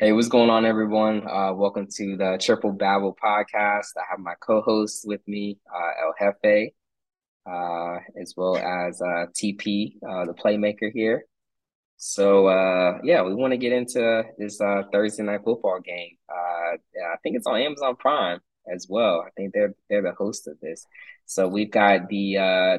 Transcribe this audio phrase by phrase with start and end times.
[0.00, 1.26] Hey, what's going on, everyone?
[1.26, 3.96] Uh, welcome to the Triple Babble podcast.
[3.96, 6.70] I have my co-host with me, uh, El Jefe,
[7.44, 11.24] uh, as well as uh, TP, uh, the playmaker here.
[11.96, 14.58] So, uh, yeah, we want to get into this
[14.92, 16.16] Thursday night football game.
[16.30, 18.38] I think it's on Amazon Prime
[18.72, 19.24] as well.
[19.26, 20.86] I think they're they're the host of this.
[21.26, 22.34] So we've got the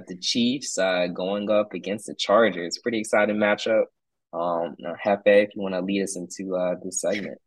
[0.08, 2.78] the Chiefs going up against the Chargers.
[2.82, 3.88] Pretty exciting matchup.
[4.32, 7.40] Um, Jefe, if you want to lead us into uh, this segment.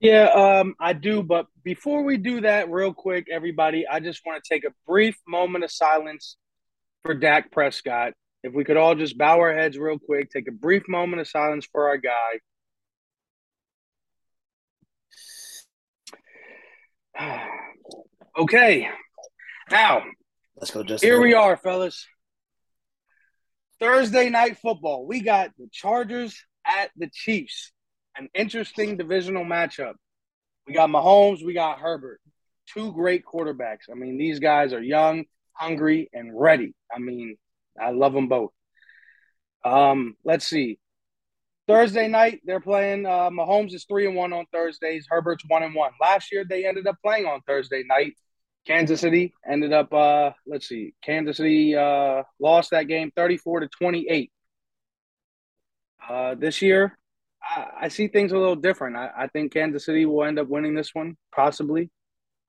[0.00, 1.22] Yeah, um, I do.
[1.22, 5.16] But before we do that, real quick, everybody, I just want to take a brief
[5.26, 6.36] moment of silence
[7.02, 8.12] for Dak Prescott.
[8.42, 11.28] If we could all just bow our heads real quick, take a brief moment of
[11.28, 12.40] silence for our guy.
[18.38, 18.88] okay,
[19.70, 20.02] now
[20.56, 20.82] let's go.
[20.82, 22.06] Just here we are, fellas.
[23.84, 25.06] Thursday night football.
[25.06, 27.70] We got the Chargers at the Chiefs.
[28.16, 29.92] An interesting divisional matchup.
[30.66, 32.18] We got Mahomes, we got Herbert.
[32.72, 33.90] Two great quarterbacks.
[33.90, 36.72] I mean, these guys are young, hungry, and ready.
[36.90, 37.36] I mean,
[37.78, 38.52] I love them both.
[39.66, 40.78] Um, let's see.
[41.68, 43.04] Thursday night, they're playing.
[43.04, 45.06] Uh, Mahomes is three and one on Thursdays.
[45.10, 45.92] Herbert's one and one.
[46.00, 48.14] Last year, they ended up playing on Thursday night.
[48.66, 50.94] Kansas City ended up uh let's see.
[51.02, 54.32] Kansas City uh lost that game 34 to 28.
[56.08, 56.98] Uh this year
[57.44, 58.96] I, I see things a little different.
[58.96, 61.90] I, I think Kansas City will end up winning this one, possibly.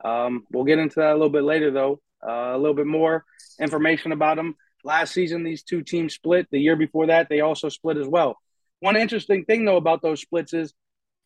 [0.04, 2.00] Um, we'll get into that a little bit later though.
[2.26, 3.24] Uh, a little bit more
[3.60, 4.56] information about them.
[4.84, 6.48] Last season, these two teams split.
[6.52, 8.38] The year before that, they also split as well.
[8.80, 10.74] One interesting thing though about those splits is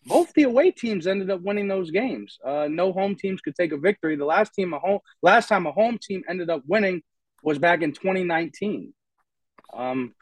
[0.05, 2.38] both the away teams ended up winning those games.
[2.44, 4.16] Uh, no home teams could take a victory.
[4.16, 7.02] The last team a home last time a home team ended up winning
[7.44, 8.94] was back in 2019.
[9.73, 10.14] Um,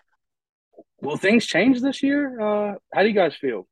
[1.02, 2.40] will things change this year?
[2.40, 3.68] Uh, how do you guys feel?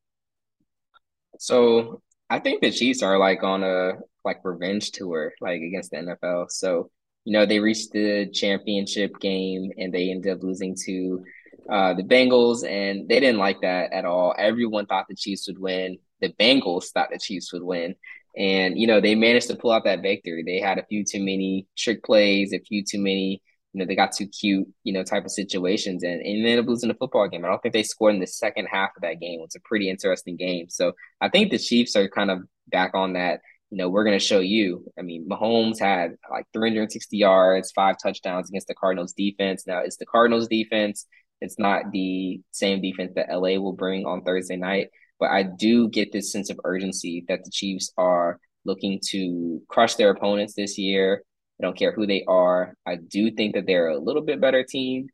[1.39, 5.97] So I think the Chiefs are like on a like revenge tour, like against the
[5.97, 6.51] NFL.
[6.51, 6.89] So
[7.25, 11.23] you know they reached the championship game and they ended up losing to
[11.69, 14.35] uh, the Bengals, and they didn't like that at all.
[14.37, 15.97] Everyone thought the Chiefs would win.
[16.21, 17.95] The Bengals thought the Chiefs would win.
[18.37, 20.43] And, you know, they managed to pull out that victory.
[20.45, 23.41] They had a few too many trick plays, a few too many,
[23.73, 26.67] you know, they got too cute, you know, type of situations and, and ended up
[26.67, 27.45] losing the football game.
[27.45, 29.39] I don't think they scored in the second half of that game.
[29.43, 30.69] It's a pretty interesting game.
[30.69, 33.39] So I think the Chiefs are kind of back on that.
[33.71, 34.85] You know, we're going to show you.
[34.99, 39.65] I mean, Mahomes had like 360 yards, five touchdowns against the Cardinals defense.
[39.65, 41.07] Now, it's the Cardinals defense
[41.41, 45.89] it's not the same defense that LA will bring on Thursday night, but I do
[45.89, 50.77] get this sense of urgency that the Chiefs are looking to crush their opponents this
[50.77, 51.23] year.
[51.59, 52.75] I don't care who they are.
[52.85, 55.07] I do think that they're a little bit better team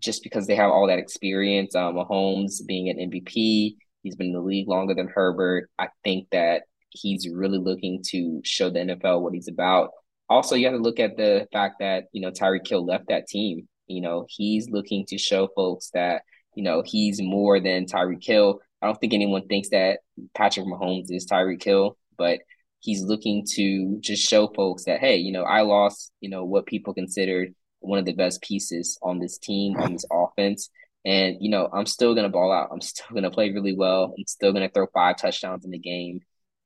[0.00, 1.74] just because they have all that experience.
[1.74, 5.68] Um, Mahomes being an MVP, he's been in the league longer than Herbert.
[5.78, 9.90] I think that he's really looking to show the NFL what he's about.
[10.28, 13.26] Also, you have to look at the fact that, you know, Tyreek Hill left that
[13.26, 16.22] team you know, he's looking to show folks that,
[16.54, 18.60] you know, he's more than Tyreek Hill.
[18.80, 20.00] I don't think anyone thinks that
[20.34, 22.40] Patrick Mahomes is Tyreek Hill, but
[22.80, 26.66] he's looking to just show folks that, hey, you know, I lost, you know, what
[26.66, 30.70] people considered one of the best pieces on this team, on this offense.
[31.04, 32.70] And, you know, I'm still going to ball out.
[32.72, 34.14] I'm still going to play really well.
[34.16, 36.20] I'm still going to throw five touchdowns in the game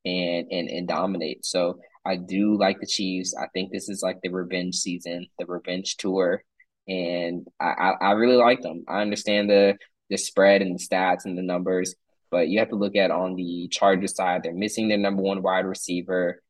[0.04, 1.44] and, and, and dominate.
[1.44, 3.34] So I do like the Chiefs.
[3.34, 6.44] I think this is like the revenge season, the revenge tour
[6.86, 8.84] and I, I, really like them.
[8.86, 9.76] I understand the
[10.10, 11.94] the spread and the stats and the numbers,
[12.30, 15.42] but you have to look at on the Chargers side, they're missing their number one
[15.42, 16.42] wide receiver.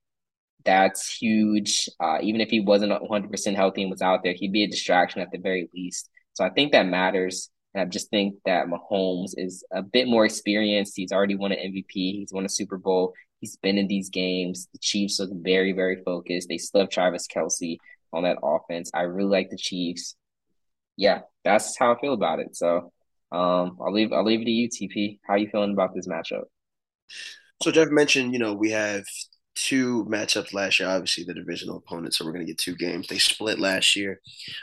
[0.64, 1.88] That's huge.
[2.00, 5.20] Uh, even if he wasn't 100% healthy and was out there, he'd be a distraction
[5.20, 6.08] at the very least.
[6.32, 7.50] So I think that matters.
[7.74, 10.94] And I just think that Mahomes is a bit more experienced.
[10.96, 11.84] He's already won an MVP.
[11.92, 13.12] He's won a Super Bowl.
[13.40, 14.68] He's been in these games.
[14.72, 16.48] The Chiefs look very, very focused.
[16.48, 17.76] They still have Travis Kelce
[18.12, 18.90] on that offense.
[18.94, 20.16] I really like the Chiefs
[20.96, 22.56] yeah, that's how I feel about it.
[22.56, 22.92] So
[23.32, 25.18] um, I'll leave I'll leave it to you, TP.
[25.26, 26.44] How you feeling about this matchup?
[27.62, 29.04] So Jeff mentioned, you know, we have
[29.54, 30.88] two matchups last year.
[30.88, 33.06] Obviously, the divisional opponents, so we're going to get two games.
[33.08, 34.20] They split last year,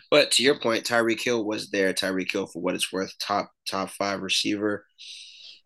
[0.09, 1.93] but to your point, Tyreek Hill was there.
[1.93, 4.85] Tyreek Hill, for what it's worth, top top five receiver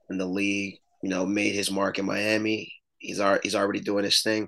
[0.10, 0.80] in the league.
[1.04, 2.74] You know, made his mark in Miami.
[2.98, 4.48] He's he's already doing his thing.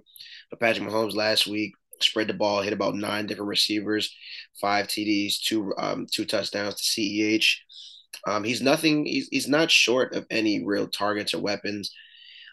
[0.49, 4.15] But Patrick Mahomes last week spread the ball, hit about nine different receivers,
[4.59, 7.57] five TDs, two um, two touchdowns to CEH.
[8.27, 9.05] Um, he's nothing.
[9.05, 11.94] He's, he's not short of any real targets or weapons.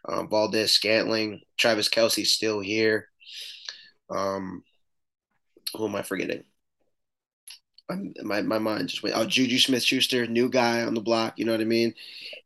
[0.06, 3.08] Um, Valdes-Scantling, Travis Kelce still here.
[4.10, 4.62] Um,
[5.74, 6.44] who am I forgetting?
[8.22, 9.16] my my mind just went.
[9.16, 11.38] Oh, Juju Smith Schuster, new guy on the block.
[11.38, 11.94] You know what I mean?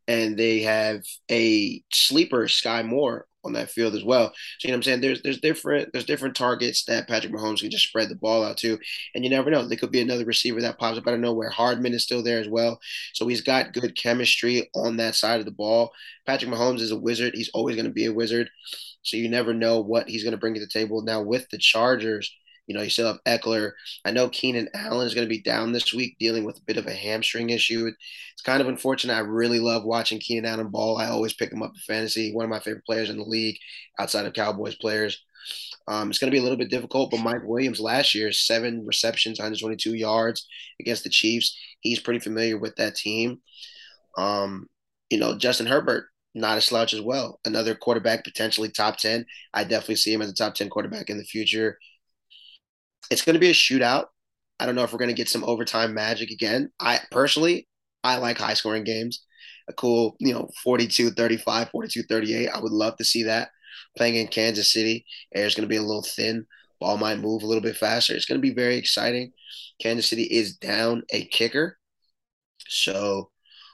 [0.07, 4.33] And they have a sleeper, Skyy Moore, on that field as well.
[4.59, 5.01] So you know what I'm saying?
[5.01, 8.57] There's there's different there's different targets that Patrick Mahomes can just spread the ball out
[8.57, 8.77] to,
[9.15, 9.65] and you never know.
[9.65, 11.49] There could be another receiver that pops up out of nowhere.
[11.49, 12.79] Hardman is still there as well,
[13.13, 15.91] so he's got good chemistry on that side of the ball.
[16.25, 17.33] Patrick Mahomes is a wizard.
[17.33, 18.49] He's always going to be a wizard.
[19.01, 21.01] So you never know what he's going to bring to the table.
[21.01, 22.31] Now with the Chargers,
[22.69, 23.71] you know, you still have Ekeler.
[24.05, 26.77] I know Keenan Allen is going to be down this week, dealing with a bit
[26.77, 27.87] of a hamstring issue.
[27.87, 29.15] It's kind of unfortunate.
[29.15, 30.99] I really love watching Keenan Allen ball.
[30.99, 32.31] I always pick him up in fantasy.
[32.31, 33.57] One of my favorite players in the league,
[33.99, 35.19] outside of Cowboys players.
[35.87, 38.85] Um, it's going to be a little bit difficult, but Mike Williams last year, seven
[38.85, 40.47] receptions, 122 yards
[40.79, 41.57] against the Chiefs.
[41.79, 43.39] He's pretty familiar with that team.
[44.15, 44.67] Um,
[45.09, 46.05] you know, Justin Herbert,
[46.35, 47.39] not a slouch as well.
[47.45, 49.25] Another quarterback, potentially top 10.
[49.55, 51.79] I definitely see him as a top 10 quarterback in the future.
[53.09, 54.05] It's going to be a shootout.
[54.59, 56.71] I don't know if we're going to get some overtime magic again.
[56.79, 57.67] I personally,
[58.03, 59.25] I like high scoring games.
[59.69, 62.49] A cool, you know, 42 35, 42 38.
[62.49, 63.49] I would love to see that
[63.95, 65.05] playing in Kansas City.
[65.33, 66.45] Air's going to be a little thin.
[66.79, 68.13] Ball might move a little bit faster.
[68.15, 69.31] It's going to be very exciting.
[69.79, 71.77] Kansas City is down a kicker.
[72.67, 73.31] So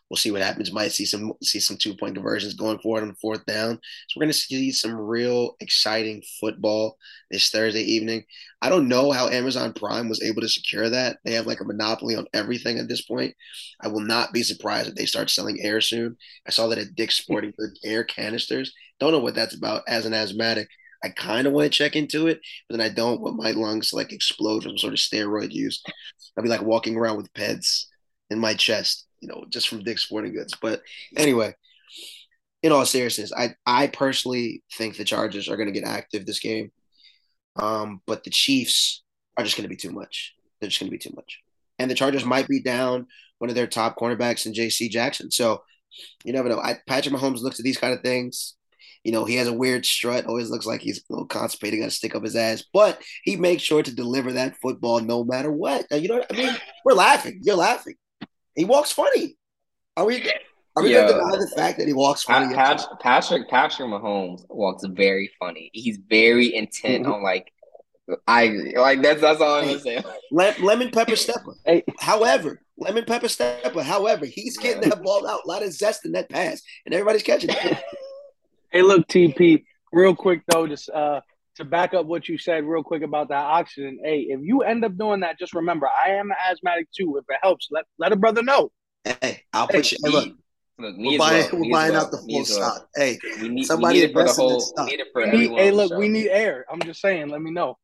[0.09, 0.71] We'll see what happens.
[0.71, 3.79] Might see some see some two point conversions going forward on fourth down.
[4.07, 6.97] So we're going to see some real exciting football
[7.31, 8.23] this Thursday evening.
[8.61, 11.17] I don't know how Amazon Prime was able to secure that.
[11.25, 13.33] They have like a monopoly on everything at this point.
[13.81, 16.17] I will not be surprised if they start selling air soon.
[16.47, 18.73] I saw that at Dick's Sporting Goods air canisters.
[18.99, 20.69] Don't know what that's about as an asthmatic.
[21.03, 23.89] I kind of want to check into it, but then I don't want my lungs
[23.89, 25.83] to like explode from sort of steroid use.
[26.37, 27.85] I'll be like walking around with peds
[28.29, 30.53] in my chest you know, just from Dick's Sporting Goods.
[30.61, 30.81] But
[31.17, 31.55] anyway,
[32.61, 36.39] in all seriousness, I I personally think the Chargers are going to get active this
[36.39, 36.71] game,
[37.55, 39.03] um, but the Chiefs
[39.37, 40.35] are just going to be too much.
[40.59, 41.41] They're just going to be too much,
[41.79, 43.07] and the Chargers might be down
[43.39, 44.89] one of their top cornerbacks in J.C.
[44.89, 45.31] Jackson.
[45.31, 45.63] So
[46.23, 46.59] you never know.
[46.59, 48.55] I, Patrick Mahomes looks at these kind of things.
[49.03, 50.25] You know, he has a weird strut.
[50.25, 52.63] Always looks like he's a little constipated, got to stick up his ass.
[52.73, 55.85] But he makes sure to deliver that football no matter what.
[55.91, 56.55] you know what I mean?
[56.83, 57.39] We're laughing.
[57.43, 57.95] You're laughing.
[58.55, 59.37] He walks funny.
[59.97, 60.17] Are we?
[60.77, 62.53] Are we going to deny the fact that he walks funny?
[62.53, 65.69] Patrick, Patrick Patrick Mahomes walks very funny.
[65.73, 67.13] He's very intent mm-hmm.
[67.13, 67.51] on like
[68.27, 70.03] I like that's that's all I'm gonna say.
[70.31, 71.55] lemon pepper stepper.
[71.65, 71.83] Hey.
[71.99, 73.81] However, lemon pepper stepper.
[73.81, 75.41] However, he's getting that ball out.
[75.45, 77.83] A lot of zest in that pass, and everybody's catching it.
[78.71, 79.63] hey, look, TP.
[79.91, 81.21] Real quick though, just uh,
[81.55, 84.83] to back up what you said real quick about that oxygen, hey, if you end
[84.83, 87.17] up doing that, just remember I am an asthmatic too.
[87.17, 88.71] If it helps, let let a brother know.
[89.03, 89.97] Hey, I'll put you.
[90.03, 90.29] Hey, look,
[90.77, 92.87] look we're buying, well, we're buying well, out the full stock.
[92.97, 93.05] Well.
[93.05, 94.73] Hey, we need, somebody we need it for the whole.
[94.77, 96.65] We need it for need, hey, look, we need air.
[96.71, 97.29] I'm just saying.
[97.29, 97.77] Let me know.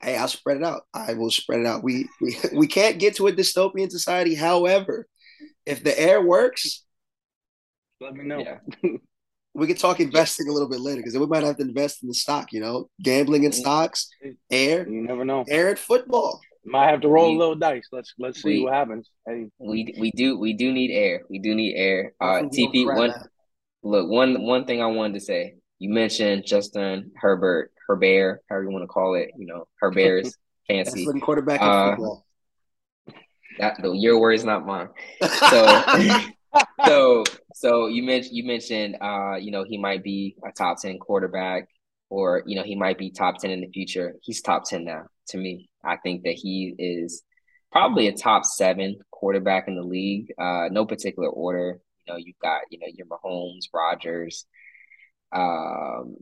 [0.00, 0.82] Hey, I'll spread it out.
[0.92, 1.82] I will spread it out.
[1.82, 4.34] We we we can't get to a dystopian society.
[4.34, 5.06] However,
[5.64, 6.84] if the air works,
[8.00, 8.40] let me know.
[8.40, 8.90] Yeah.
[9.56, 12.08] we could talk investing a little bit later because we might have to invest in
[12.08, 12.52] the stock.
[12.52, 14.08] You know, gambling in stocks,
[14.50, 14.88] air.
[14.88, 15.44] You never know.
[15.48, 16.40] Air at football.
[16.64, 17.88] Might have to roll we, a little dice.
[17.90, 19.08] Let's let's see we, what happens.
[19.26, 19.46] Hey.
[19.58, 21.22] We we do we do need air.
[21.30, 22.12] We do need air.
[22.20, 23.14] Uh, TP one.
[23.82, 25.54] Look, one one thing I wanted to say.
[25.78, 29.30] You mentioned Justin Herbert, Herbert, however you want to call it.
[29.38, 30.36] You know, Herbert's
[30.68, 32.26] fancy quarterback in uh, football.
[33.58, 34.88] That the your words, not mine.
[35.22, 36.22] So.
[36.86, 37.24] so
[37.54, 41.68] so you mentioned you mentioned uh you know he might be a top 10 quarterback
[42.10, 44.14] or you know he might be top 10 in the future.
[44.22, 45.68] He's top 10 now to me.
[45.84, 47.22] I think that he is
[47.72, 51.80] probably a top 7 quarterback in the league uh no particular order.
[52.04, 54.46] You know you've got you know your Mahomes Rodgers,
[55.32, 56.16] um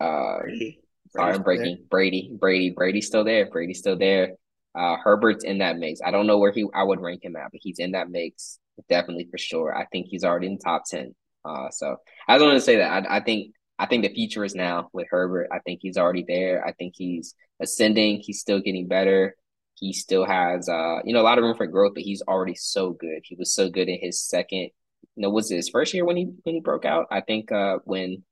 [0.00, 0.80] uh Brady.
[1.10, 1.84] sorry I'm breaking.
[1.88, 3.48] Brady Brady Brady's still there.
[3.50, 4.32] Brady's still there.
[4.76, 6.00] Uh Herbert's in that mix.
[6.04, 8.58] I don't know where he I would rank him at but he's in that mix
[8.88, 9.76] definitely for sure.
[9.76, 11.14] I think he's already in top ten.
[11.44, 14.44] Uh, so I just want to say that I, I think I think the future
[14.44, 15.48] is now with Herbert.
[15.52, 16.64] I think he's already there.
[16.66, 18.20] I think he's ascending.
[18.20, 19.36] He's still getting better.
[19.74, 22.54] He still has uh, you know, a lot of room for growth, but he's already
[22.54, 23.20] so good.
[23.24, 24.70] He was so good in his second.
[25.16, 27.06] You know, was his first year when he when he broke out?
[27.10, 28.24] I think uh, when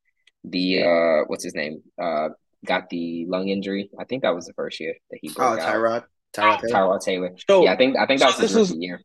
[0.44, 2.30] the uh, what's his name uh
[2.64, 3.90] got the lung injury.
[3.98, 5.68] I think that was the first year that he broke out.
[5.68, 6.04] oh, Tyrod.
[6.34, 6.74] Tyrod Taylor.
[6.74, 7.30] Tyrod Taylor.
[7.48, 9.00] So, yeah, I think I think that was his rookie year.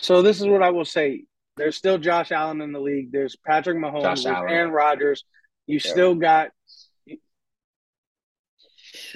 [0.00, 1.24] So this is what I will say.
[1.56, 3.12] There's still Josh Allen in the league.
[3.12, 4.02] There's Patrick Mahomes.
[4.02, 4.50] Josh there's Allen.
[4.50, 5.24] Aaron Rodgers.
[5.66, 5.90] You yeah.
[5.90, 6.50] still got.
[7.06, 7.18] You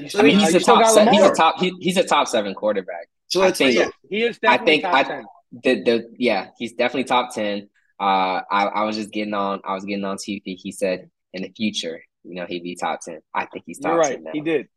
[0.08, 1.58] still, I mean, he's, a top se- he's a top.
[1.58, 3.08] He, he's a top seven quarterback.
[3.28, 4.38] So I think yeah, he is.
[4.46, 5.24] I think I, 10.
[5.62, 7.68] The, the yeah, he's definitely top ten.
[7.98, 9.60] Uh, I, I was just getting on.
[9.64, 10.42] I was getting on TV.
[10.44, 13.20] He said in the future, you know, he'd be top ten.
[13.34, 14.14] I think he's top You're right.
[14.14, 14.30] ten now.
[14.32, 14.68] He did.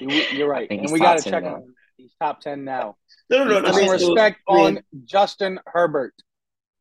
[0.32, 0.70] You're right.
[0.70, 1.74] and we got to check on him.
[1.96, 2.96] He's top ten now.
[3.30, 3.60] No, no, no.
[3.60, 6.14] Put I some mean, respect I mean, on Justin Herbert.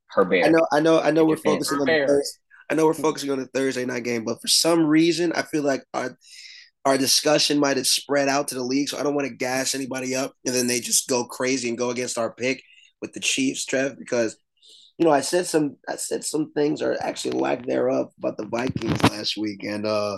[0.07, 0.45] Herbert.
[0.45, 1.25] I know, I know, I know.
[1.25, 1.69] We're Defense.
[1.69, 2.39] focusing on the Thursday.
[2.69, 5.63] I know we're focusing on the Thursday night game, but for some reason, I feel
[5.63, 6.17] like our
[6.85, 8.89] our discussion might have spread out to the league.
[8.89, 11.77] So I don't want to gas anybody up, and then they just go crazy and
[11.77, 12.61] go against our pick
[13.01, 14.37] with the Chiefs, Trev, because
[14.97, 18.47] you know I said some I said some things or actually lack thereof about the
[18.47, 20.17] Vikings last week, and uh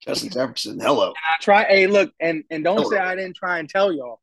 [0.00, 1.10] Justin Jefferson, hello.
[1.10, 1.64] I try.
[1.64, 2.90] Hey, look, and and don't Hello.
[2.90, 4.20] say I didn't try and tell y'all.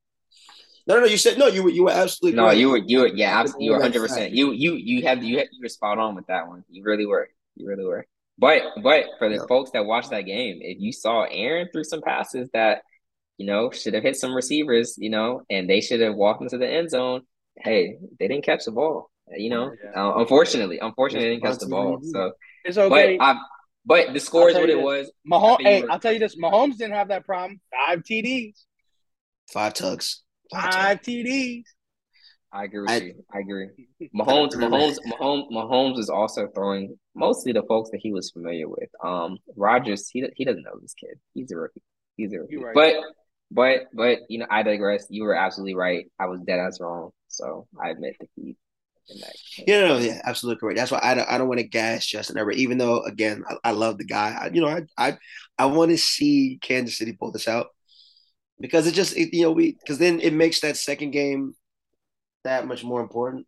[0.88, 1.06] No, no, no.
[1.08, 1.48] You said no.
[1.48, 2.58] You were you were absolutely No, correct.
[2.60, 4.34] you were you were yeah, abs- you were hundred percent.
[4.34, 6.64] You you you had you had, you were spot on with that one.
[6.70, 7.30] You really were.
[7.56, 8.06] You really were.
[8.40, 9.42] But but for the Yeah.
[9.48, 12.82] folks that watched that game, if you saw Aaron threw some passes that
[13.38, 16.58] you know should have hit some receivers, you know, and they should have walked into
[16.58, 17.22] the end zone.
[17.56, 19.12] Hey, they didn't catch the ball.
[19.36, 20.08] You know, Yeah.
[20.08, 22.00] uh, unfortunately, unfortunately, they didn't catch the ball.
[22.02, 22.32] So,
[22.64, 23.18] It's okay.
[23.18, 23.40] but I,
[23.88, 25.10] but the score is what it was.
[25.30, 25.58] Mahomes.
[25.62, 26.36] I Hey, I'll tell you this.
[26.36, 27.60] Mahomes didn't have that problem.
[27.72, 28.54] Five TDs.
[29.52, 30.24] Five tugs.
[30.52, 30.74] Five.
[30.74, 31.64] Five TDs.
[32.52, 33.26] I agree with I- you.
[33.34, 33.70] I agree.
[34.16, 34.66] Mahomes, agree.
[34.66, 38.90] Mahomes, Mahomes, Mahomes is also throwing mostly the folks that he was familiar with.
[39.04, 41.18] Um, Rodgers, he he doesn't know this kid.
[41.34, 41.82] He's a rookie.
[42.18, 42.58] He's a rookie.
[42.58, 42.74] Right.
[42.76, 42.96] But
[43.52, 45.06] but but you know, I digress.
[45.10, 46.06] You were absolutely right.
[46.20, 47.12] I was dead ass wrong.
[47.28, 48.67] So I admit defeat in that.
[49.66, 50.78] Yeah, no, yeah, absolutely correct.
[50.78, 53.70] That's why I don't, I don't want to gas Justin Herbert, even though again I,
[53.70, 54.38] I love the guy.
[54.40, 55.18] I, you know, I I,
[55.58, 57.68] I want to see Kansas City pull this out
[58.60, 61.56] because it just it, you know we because then it makes that second game
[62.44, 63.46] that much more important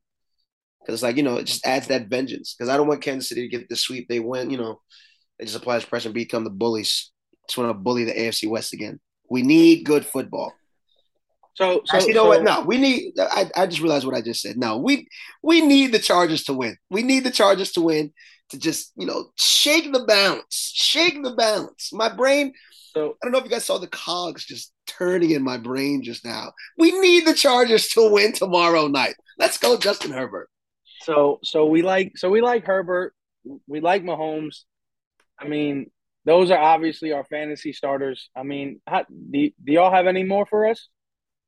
[0.81, 3.29] because it's like you know it just adds that vengeance because I don't want Kansas
[3.29, 4.07] City to get the sweep.
[4.09, 4.81] They win, you know,
[5.39, 7.11] they just apply pressure and become the bullies.
[7.47, 8.99] Just want to bully the AFC West again.
[9.29, 10.53] We need good football.
[11.59, 12.43] So, so Actually, you know so, what?
[12.43, 13.15] No, we need.
[13.19, 14.57] I, I just realized what I just said.
[14.57, 15.09] No, we
[15.43, 16.77] we need the Chargers to win.
[16.89, 18.13] We need the Chargers to win
[18.51, 21.91] to just you know shake the balance, shake the balance.
[21.91, 22.53] My brain.
[22.93, 26.01] So I don't know if you guys saw the cogs just turning in my brain
[26.01, 26.53] just now.
[26.77, 29.15] We need the Chargers to win tomorrow night.
[29.37, 30.49] Let's go, Justin Herbert.
[31.01, 33.13] So so we like so we like Herbert.
[33.67, 34.61] We like Mahomes.
[35.37, 35.91] I mean,
[36.23, 38.29] those are obviously our fantasy starters.
[38.33, 40.87] I mean, how, do, do y'all have any more for us?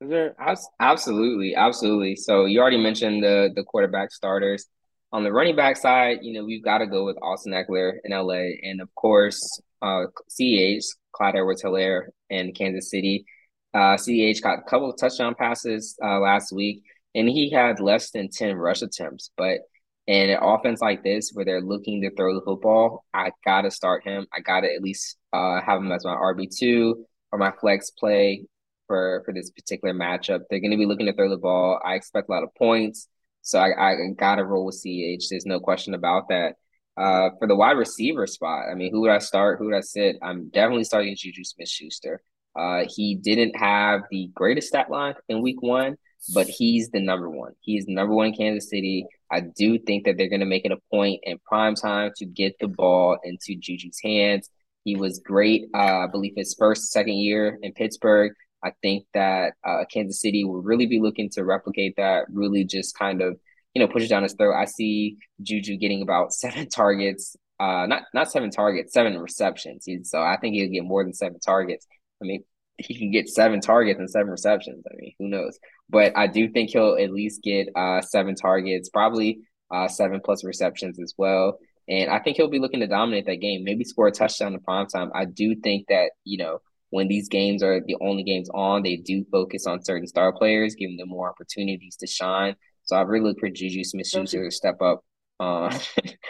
[0.01, 0.35] Is there?
[0.79, 2.15] Absolutely, absolutely.
[2.15, 4.65] So you already mentioned the the quarterback starters.
[5.13, 8.11] On the running back side, you know, we've got to go with Austin Ekeler in
[8.11, 13.25] LA, and of course, uh, CH Clyde Edwards-Helaire in Kansas City.
[13.73, 16.81] Uh, CH got a couple of touchdown passes uh, last week,
[17.13, 19.31] and he had less than ten rush attempts.
[19.37, 19.59] But
[20.07, 24.03] in an offense like this, where they're looking to throw the football, I gotta start
[24.03, 24.25] him.
[24.33, 28.45] I gotta at least uh, have him as my RB two or my flex play
[28.91, 30.41] for for this particular matchup.
[30.49, 31.79] They're going to be looking to throw the ball.
[31.83, 33.07] I expect a lot of points,
[33.41, 35.29] so I, I got to roll with CH.
[35.29, 36.55] There's no question about that.
[36.97, 39.59] Uh, for the wide receiver spot, I mean, who would I start?
[39.59, 40.17] Who would I sit?
[40.21, 42.21] I'm definitely starting Juju Smith-Schuster.
[42.53, 45.95] Uh, he didn't have the greatest stat line in Week One,
[46.33, 47.53] but he's the number one.
[47.61, 49.05] He's number one in Kansas City.
[49.31, 52.25] I do think that they're going to make it a point in prime time to
[52.25, 54.49] get the ball into Juju's hands.
[54.83, 58.33] He was great, uh, I believe, his first, second year in Pittsburgh.
[58.63, 62.97] I think that uh, Kansas City will really be looking to replicate that, really just
[62.97, 63.39] kind of,
[63.73, 64.55] you know, push it down his throat.
[64.55, 69.87] I see Juju getting about seven targets, uh, not not seven targets, seven receptions.
[70.03, 71.87] So I think he'll get more than seven targets.
[72.21, 72.43] I mean,
[72.77, 74.83] he can get seven targets and seven receptions.
[74.89, 75.59] I mean, who knows?
[75.89, 79.39] But I do think he'll at least get uh, seven targets, probably
[79.71, 81.57] uh, seven plus receptions as well.
[81.87, 84.59] And I think he'll be looking to dominate that game, maybe score a touchdown in
[84.59, 85.11] prime time.
[85.13, 86.59] I do think that, you know,
[86.91, 90.75] when these games are the only games on, they do focus on certain star players,
[90.75, 92.55] giving them more opportunities to shine.
[92.83, 95.03] So I really look for Juju Smith Schuster to step up
[95.39, 95.77] uh,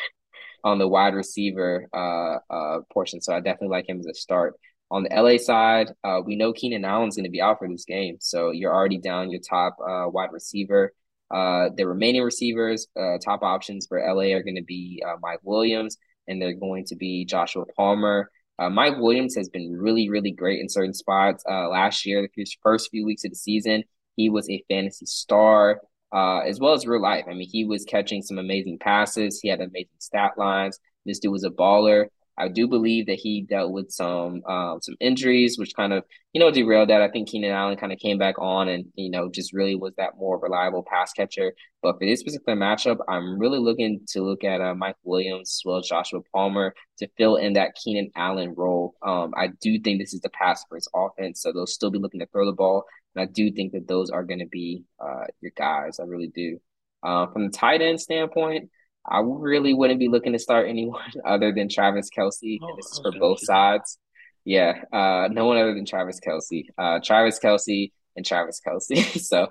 [0.63, 3.21] on the wide receiver uh, uh, portion.
[3.21, 4.55] So I definitely like him as a start.
[4.91, 7.85] On the LA side, uh, we know Keenan Allen's going to be out for this
[7.85, 8.17] game.
[8.19, 10.93] So you're already down your top uh, wide receiver.
[11.33, 15.39] Uh, the remaining receivers, uh, top options for LA are going to be uh, Mike
[15.43, 18.29] Williams, and they're going to be Joshua Palmer.
[18.61, 21.43] Uh, Mike Williams has been really, really great in certain spots.
[21.49, 23.83] Uh, last year, the first few weeks of the season,
[24.17, 25.81] he was a fantasy star,
[26.13, 27.25] uh, as well as real life.
[27.27, 29.39] I mean, he was catching some amazing passes.
[29.41, 30.79] He had amazing stat lines.
[31.07, 32.05] This dude was a baller.
[32.41, 36.39] I do believe that he dealt with some um, some injuries, which kind of you
[36.39, 37.01] know derailed that.
[37.01, 39.93] I think Keenan Allen kind of came back on and you know just really was
[39.97, 41.53] that more reliable pass catcher.
[41.83, 45.61] But for this particular matchup, I'm really looking to look at uh, Mike Williams as
[45.63, 48.95] well as Joshua Palmer to fill in that Keenan Allen role.
[49.03, 52.21] Um, I do think this is the pass first offense, so they'll still be looking
[52.21, 55.25] to throw the ball, and I do think that those are going to be uh,
[55.41, 55.99] your guys.
[55.99, 56.59] I really do.
[57.03, 58.69] Uh, from the tight end standpoint.
[59.05, 62.59] I really wouldn't be looking to start anyone other than Travis Kelce.
[62.61, 63.97] Oh, and this is for both sides.
[64.45, 66.65] Yeah, uh, no one other than Travis Kelce.
[66.77, 69.19] Uh, Travis Kelce and Travis Kelce.
[69.21, 69.47] so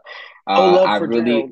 [0.47, 1.51] uh, I really Gerald.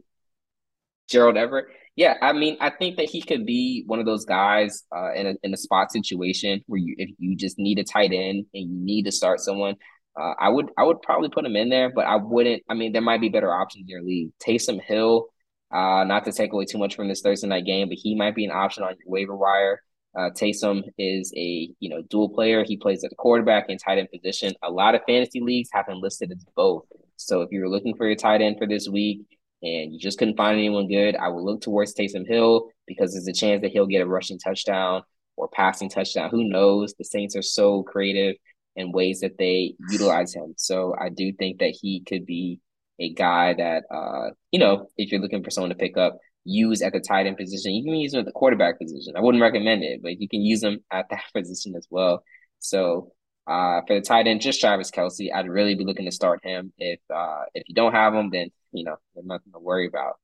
[1.08, 1.66] Gerald Everett.
[1.96, 5.26] Yeah, I mean, I think that he could be one of those guys uh, in
[5.26, 8.70] a in a spot situation where you if you just need a tight end and
[8.70, 9.76] you need to start someone.
[10.18, 12.62] Uh, I would I would probably put him in there, but I wouldn't.
[12.68, 14.30] I mean, there might be better options in your league.
[14.44, 15.26] Taysom Hill,
[15.70, 18.34] uh, not to take away too much from this Thursday night game, but he might
[18.34, 19.82] be an option on your waiver wire.
[20.16, 22.64] Uh, Taysom is a you know dual player.
[22.64, 24.54] He plays at the quarterback and tight end position.
[24.62, 26.84] A lot of fantasy leagues have him listed as both.
[27.16, 29.26] So if you're looking for your tight end for this week,
[29.62, 33.28] and you just couldn't find anyone good, I would look towards Taysom Hill because there's
[33.28, 35.02] a chance that he'll get a rushing touchdown
[35.36, 36.30] or passing touchdown.
[36.30, 36.94] Who knows?
[36.94, 38.36] The Saints are so creative
[38.76, 40.54] in ways that they utilize him.
[40.56, 42.60] So I do think that he could be
[43.00, 46.82] a guy that uh, you know, if you're looking for someone to pick up, use
[46.82, 47.74] at the tight end position.
[47.74, 49.14] You can use him at the quarterback position.
[49.16, 52.22] I wouldn't recommend it, but you can use him at that position as well.
[52.58, 53.12] So
[53.46, 55.32] uh, for the tight end, just Travis Kelce.
[55.34, 56.72] I'd really be looking to start him.
[56.78, 60.14] If uh, if you don't have him, then you know there's nothing to worry about.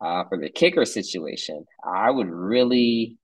[0.00, 3.16] Uh, for the kicker situation, I would really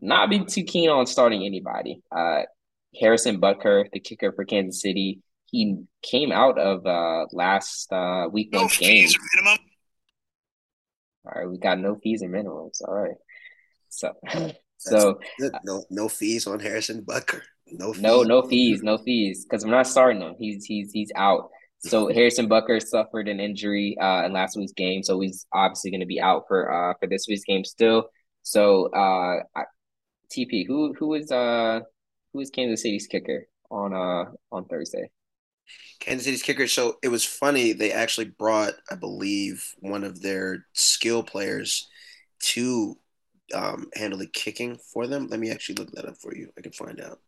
[0.00, 2.00] not be too keen on starting anybody.
[2.14, 2.42] Uh,
[3.00, 8.52] Harrison Butker, the kicker for Kansas City, he came out of uh, last uh, week
[8.52, 9.08] no game.
[9.34, 9.58] Minimum.
[11.24, 12.80] All right, we got no fees or minimums.
[12.86, 13.16] All right,
[13.88, 14.12] so
[14.78, 15.18] so
[15.64, 17.40] no no fees on Harrison Butker.
[17.72, 18.02] No, fees.
[18.02, 20.36] no, no fees, no fees, because I'm not starting him.
[20.38, 21.50] He's he's he's out.
[21.80, 26.00] So Harrison Butker suffered an injury uh, in last week's game, so he's obviously going
[26.00, 28.08] to be out for uh for this week's game still.
[28.42, 29.64] So uh, I,
[30.32, 31.80] TP, who who is uh
[32.32, 35.10] who is Kansas City's kicker on uh on Thursday?
[36.00, 36.66] Kansas City's kicker.
[36.66, 37.72] So it was funny.
[37.72, 41.88] They actually brought, I believe, one of their skill players
[42.40, 42.96] to
[43.54, 45.28] um, handle the kicking for them.
[45.28, 46.50] Let me actually look that up for you.
[46.56, 47.18] I can find out.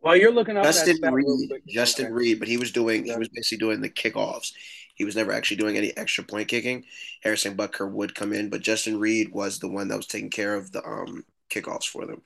[0.00, 1.50] While you're looking up Justin Reid.
[1.66, 2.12] Justin.
[2.12, 4.52] Reid, but he was doing he was basically doing the kickoffs.
[4.94, 6.84] He was never actually doing any extra point kicking.
[7.22, 10.54] Harrison Butker would come in, but Justin Reid was the one that was taking care
[10.54, 12.20] of the um, kickoffs for them.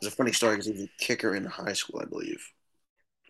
[0.00, 2.44] It was a funny story because he was a kicker in high school, I believe.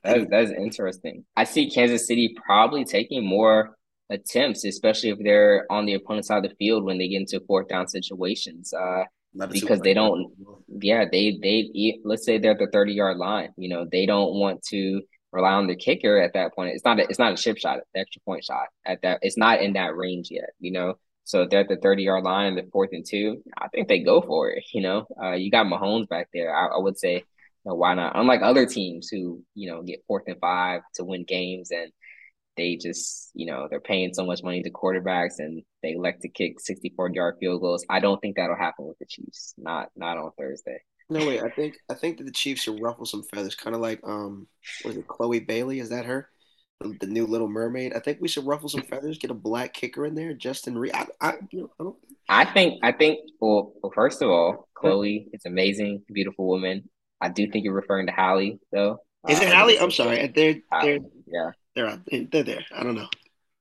[0.04, 1.24] That, that's interesting.
[1.37, 3.76] I see Kansas City probably taking more
[4.09, 7.40] attempts, especially if they're on the opponent's side of the field when they get into
[7.46, 8.72] fourth down situations.
[8.72, 9.04] Uh,
[9.50, 10.33] because they don't
[10.80, 14.35] yeah they they let's say they're at the 30 yard line you know they don't
[14.35, 15.00] want to
[15.33, 17.78] rely on the kicker at that point it's not a, it's not a chip shot
[17.94, 21.46] the extra point shot at that it's not in that range yet you know so
[21.46, 24.50] they're at the 30 yard line the fourth and two i think they go for
[24.50, 27.22] it you know uh, you got Mahomes back there i, I would say you
[27.64, 31.24] know, why not unlike other teams who you know get fourth and five to win
[31.24, 31.92] games and
[32.61, 36.28] they just, you know, they're paying so much money to quarterbacks and they elect to
[36.28, 37.87] kick 64 yard field goals.
[37.88, 39.54] I don't think that'll happen with the Chiefs.
[39.56, 40.78] Not not on Thursday.
[41.09, 41.40] No way.
[41.40, 44.46] I think I think that the Chiefs should ruffle some feathers, kind of like um,
[44.85, 45.80] was it Chloe Bailey?
[45.80, 46.28] Is that her?
[46.80, 47.92] The, the, new Little Mermaid.
[47.94, 50.94] I think we should ruffle some feathers, get a black kicker in there, Justin Reid.
[50.94, 51.96] I, I, you know, I don't.
[52.28, 56.88] I think I think well, well, first of all, Chloe is amazing, beautiful woman.
[57.20, 58.98] I do think you're referring to Halle though.
[59.28, 59.78] Is it uh, Halle?
[59.78, 60.28] I'm sorry.
[60.28, 61.50] They're, they're, yeah.
[61.74, 61.98] They're
[62.30, 62.64] they're there.
[62.74, 63.08] I don't know.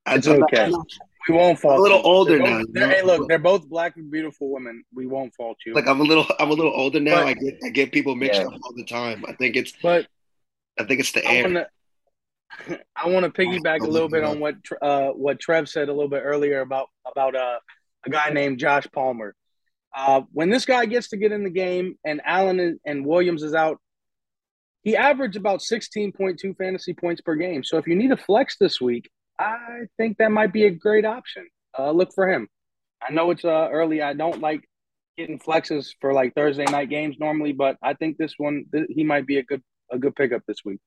[0.08, 0.70] It's I'm okay.
[0.70, 0.88] Not,
[1.28, 1.74] we won't fault.
[1.74, 2.64] I'm a little older both, now.
[2.72, 4.84] They're, hey, look, they're both black and beautiful women.
[4.94, 5.74] We won't fault you.
[5.74, 7.18] Like I'm a little, I'm a little older now.
[7.18, 8.48] But, I get, I get people mixed yeah.
[8.48, 9.26] up all the time.
[9.28, 10.08] I think it's, but
[10.80, 11.44] I think it's the I air.
[11.44, 11.68] Wanna,
[12.96, 16.10] I want to piggyback a little bit on what uh, what Trev said a little
[16.10, 17.60] bit earlier about about uh,
[18.06, 19.36] a guy named Josh Palmer.
[19.96, 23.56] Uh, when this guy gets to get in the game and Allen and Williams is
[23.56, 23.80] out,
[24.84, 27.64] he averaged about 16.2 fantasy points per game.
[27.64, 29.10] So if you need a flex this week,
[29.40, 31.48] I think that might be a great option.
[31.78, 32.48] Uh, look for him.
[33.02, 34.02] I know it's uh, early.
[34.02, 34.62] I don't like
[35.18, 39.04] getting flexes for like Thursday night games normally, but I think this one th- he
[39.04, 40.80] might be a good a good pickup this week.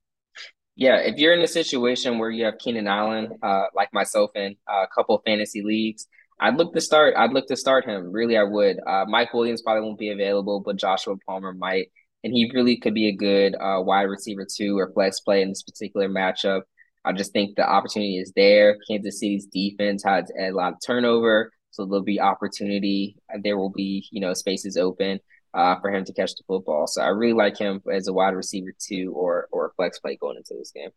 [0.75, 4.57] Yeah, if you're in a situation where you have Keenan Allen, uh, like myself in
[4.67, 6.07] a couple fantasy leagues,
[6.41, 7.15] I'd look to start.
[7.17, 8.11] I'd look to start him.
[8.11, 8.79] Really, I would.
[8.87, 11.89] Uh, Mike Williams probably won't be available, but Joshua Palmer might
[12.25, 15.49] and he really could be a good uh, wide receiver too or flex play in
[15.49, 16.63] this particular matchup.
[17.05, 18.77] I just think the opportunity is there.
[18.89, 23.17] Kansas City's defense has a lot of turnover, so there'll be opportunity.
[23.43, 25.19] There will be you know spaces open
[25.55, 26.87] uh, for him to catch the football.
[26.87, 30.37] So I really like him as a wide receiver too, or or flex play going
[30.37, 30.91] into this game.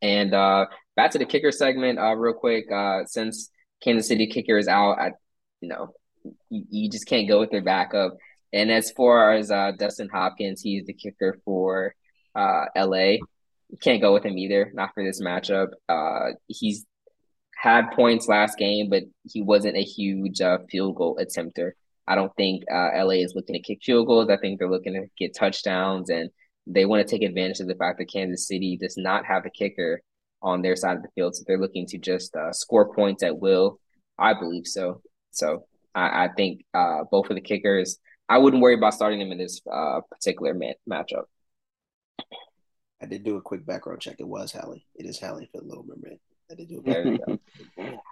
[0.00, 2.70] And uh, back to the kicker segment, uh, real quick.
[2.70, 3.50] Uh, since
[3.82, 5.12] Kansas City kicker is out, I,
[5.60, 5.94] you know,
[6.50, 8.16] you, you just can't go with their backup.
[8.52, 11.94] And as far as uh, Dustin Hopkins, he's the kicker for
[12.34, 13.18] uh, LA.
[13.70, 15.68] You can't go with him either, not for this matchup.
[15.88, 16.84] Uh, he's
[17.56, 21.72] had points last game, but he wasn't a huge uh, field goal attempter.
[22.12, 24.28] I don't think uh, LA is looking to kick field goals.
[24.28, 26.28] I think they're looking to get touchdowns and
[26.66, 29.50] they want to take advantage of the fact that Kansas City does not have a
[29.50, 30.02] kicker
[30.42, 33.38] on their side of the field, so they're looking to just uh, score points at
[33.38, 33.78] will.
[34.18, 35.00] I believe so.
[35.30, 37.98] So I, I think uh, both of the kickers,
[38.28, 41.24] I wouldn't worry about starting them in this uh, particular man- matchup.
[43.00, 44.16] I did do a quick background check.
[44.18, 44.84] It was Halle.
[44.94, 46.18] It is Halle for the Little Mermaid.
[46.50, 47.38] I did do a there you go.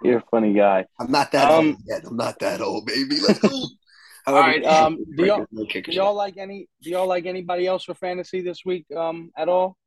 [0.03, 0.85] You're a funny guy.
[0.99, 2.03] I'm not that um, old yet.
[2.05, 3.19] I'm not that old, baby.
[3.21, 3.49] Let's go.
[4.27, 4.63] All right.
[4.63, 6.67] Um, do y'all, do y'all like any?
[6.81, 8.85] Do y'all like anybody else for fantasy this week?
[8.95, 9.77] Um, at all?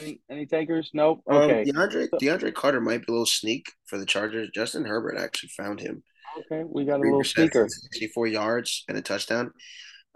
[0.00, 0.90] Any any takers?
[0.94, 1.20] Nope.
[1.28, 1.60] Um, okay.
[1.60, 4.50] Um, DeAndre DeAndre Carter might be a little sneak for the Chargers.
[4.54, 6.02] Justin Herbert actually found him.
[6.38, 7.68] Okay, we got a little sneaker.
[7.68, 9.52] Sixty-four yards and a touchdown.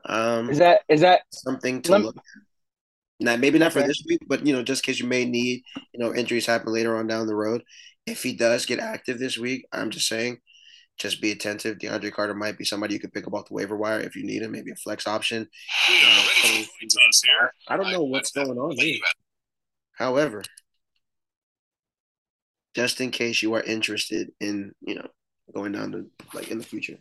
[0.04, 2.16] Um, is that is that something to look?
[2.16, 2.22] At.
[3.20, 3.80] Now, maybe not okay.
[3.80, 6.72] for this week, but you know, just because you may need, you know, injuries happen
[6.72, 7.62] later on down the road.
[8.06, 10.38] If he does get active this week, I'm just saying,
[10.98, 11.78] just be attentive.
[11.78, 14.24] DeAndre Carter might be somebody you could pick up off the waiver wire if you
[14.24, 15.48] need him, maybe a flex option.
[15.88, 18.98] You uh, I don't know what's going on here.
[19.92, 20.42] However,
[22.74, 25.06] just in case you are interested in, you know,
[25.54, 26.98] going down to like in the future,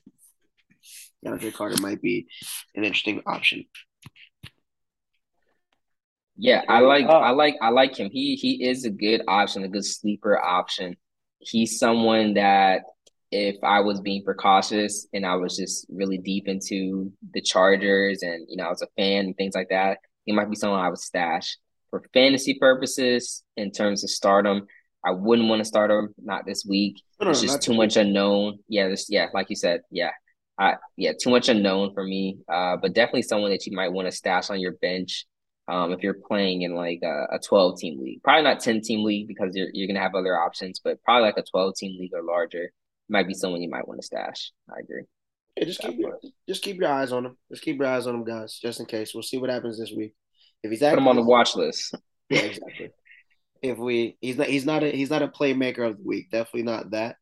[1.26, 2.28] DeAndre Carter might be
[2.76, 3.66] an interesting option.
[6.36, 7.18] Yeah, I like oh.
[7.18, 8.12] I like I like him.
[8.12, 10.96] He he is a good option, a good sleeper option.
[11.40, 12.82] He's someone that
[13.38, 18.46] if I was being precautious and I was just really deep into the Chargers and
[18.50, 20.90] you know I was a fan and things like that, he might be someone I
[20.90, 21.58] would stash
[21.90, 24.68] for fantasy purposes in terms of stardom.
[25.06, 27.02] I wouldn't want to start him not this week.
[27.22, 28.60] No, it's just too much unknown.
[28.68, 30.12] Yeah, this yeah, like you said, yeah.
[30.60, 32.40] I yeah, too much unknown for me.
[32.52, 35.26] Uh, but definitely someone that you might want to stash on your bench
[35.68, 38.24] um, if you're playing in like a, a 12 team league.
[38.24, 41.28] Probably not 10 team league because you're, you're going to have other options, but probably
[41.28, 42.72] like a 12 team league or larger
[43.10, 44.52] might be someone you might want to stash.
[44.70, 45.04] I agree.
[45.56, 47.38] Yeah, just keep your, just keep your eyes on him.
[47.52, 49.14] Just keep your eyes on him, guys, just in case.
[49.14, 50.14] We'll see what happens this week.
[50.64, 51.96] If he's put him on the watch list.
[52.30, 52.90] Yeah, exactly.
[53.62, 56.30] if we he's not he's not a he's not a playmaker of the week.
[56.30, 57.16] Definitely not that.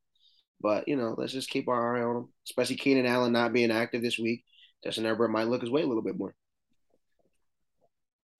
[0.60, 2.34] But you know, let's just keep our eye on him.
[2.48, 4.44] Especially Keenan Allen not being active this week.
[4.84, 6.34] Justin Herbert might look his way a little bit more.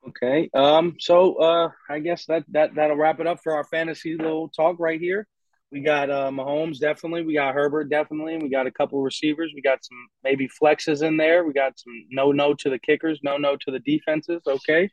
[0.08, 0.50] Okay.
[0.54, 0.96] Um.
[1.00, 4.78] So, uh, I guess that that that'll wrap it up for our fantasy little talk
[4.80, 5.28] right here.
[5.72, 7.24] We got uh, Mahomes definitely.
[7.24, 8.38] We got Herbert definitely.
[8.38, 9.52] We got a couple receivers.
[9.54, 11.44] We got some maybe flexes in there.
[11.46, 14.42] We got some no no to the kickers, no no to the defenses.
[14.48, 14.90] Okay.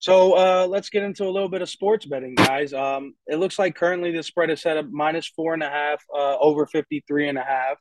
[0.00, 2.72] So uh, let's get into a little bit of sports betting, guys.
[2.72, 6.04] Um, it looks like currently the spread is set up minus four and a half,
[6.14, 7.78] uh, over 53 and a half.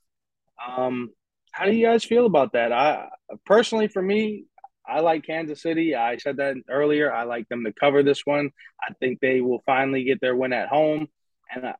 [0.67, 1.11] Um,
[1.51, 2.71] how do you guys feel about that?
[2.71, 3.07] I
[3.45, 4.45] personally, for me,
[4.87, 5.95] I like Kansas City.
[5.95, 7.13] I said that earlier.
[7.13, 8.49] I like them to cover this one.
[8.81, 11.07] I think they will finally get their win at home,
[11.53, 11.75] and I,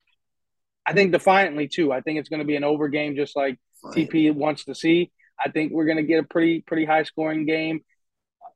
[0.86, 1.92] I think defiantly too.
[1.92, 5.12] I think it's going to be an over game, just like TP wants to see.
[5.44, 7.82] I think we're going to get a pretty pretty high scoring game.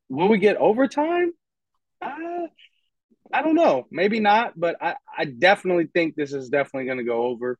[0.09, 1.31] Will we get overtime?
[2.01, 2.47] Uh,
[3.33, 3.87] I don't know.
[3.91, 7.57] Maybe not, but I, I definitely think this is definitely going to go over.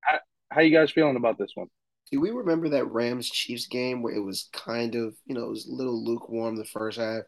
[0.00, 0.18] How,
[0.50, 1.68] how you guys feeling about this one?
[2.10, 5.50] Do we remember that Rams Chiefs game where it was kind of, you know, it
[5.50, 7.22] was a little lukewarm the first half,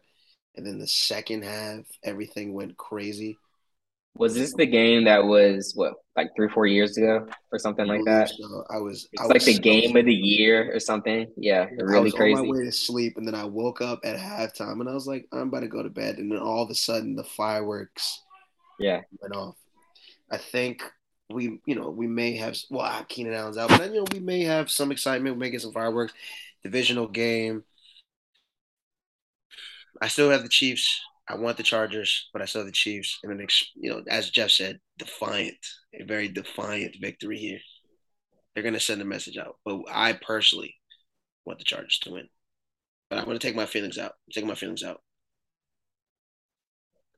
[0.55, 3.37] and then the second half, everything went crazy?
[4.15, 8.05] Was this the game that was what, like three, four years ago, or something like
[8.05, 8.29] that?
[8.29, 8.63] So.
[8.69, 9.07] I was.
[9.11, 11.27] It's I like was the game of the year or something.
[11.35, 12.39] Yeah, really I was crazy.
[12.39, 15.07] on my way to sleep, and then I woke up at halftime, and I was
[15.07, 18.21] like, I'm about to go to bed, and then all of a sudden, the fireworks,
[18.79, 19.55] yeah, went off.
[20.29, 20.83] I think
[21.31, 24.43] we, you know, we may have well, Keenan Allen's out, but you know, we may
[24.43, 25.35] have some excitement.
[25.35, 26.13] We may get some fireworks.
[26.63, 27.63] Divisional game.
[30.01, 31.01] I still have the Chiefs.
[31.27, 33.19] I want the Chargers, but I saw the Chiefs.
[33.23, 35.55] And then, you know, as Jeff said, defiant,
[35.99, 37.59] a very defiant victory here.
[38.53, 39.57] They're going to send a message out.
[39.65, 40.75] But I personally
[41.45, 42.27] want the Chargers to win.
[43.09, 44.11] But I'm going to take my feelings out.
[44.11, 45.01] I'm taking my feelings out.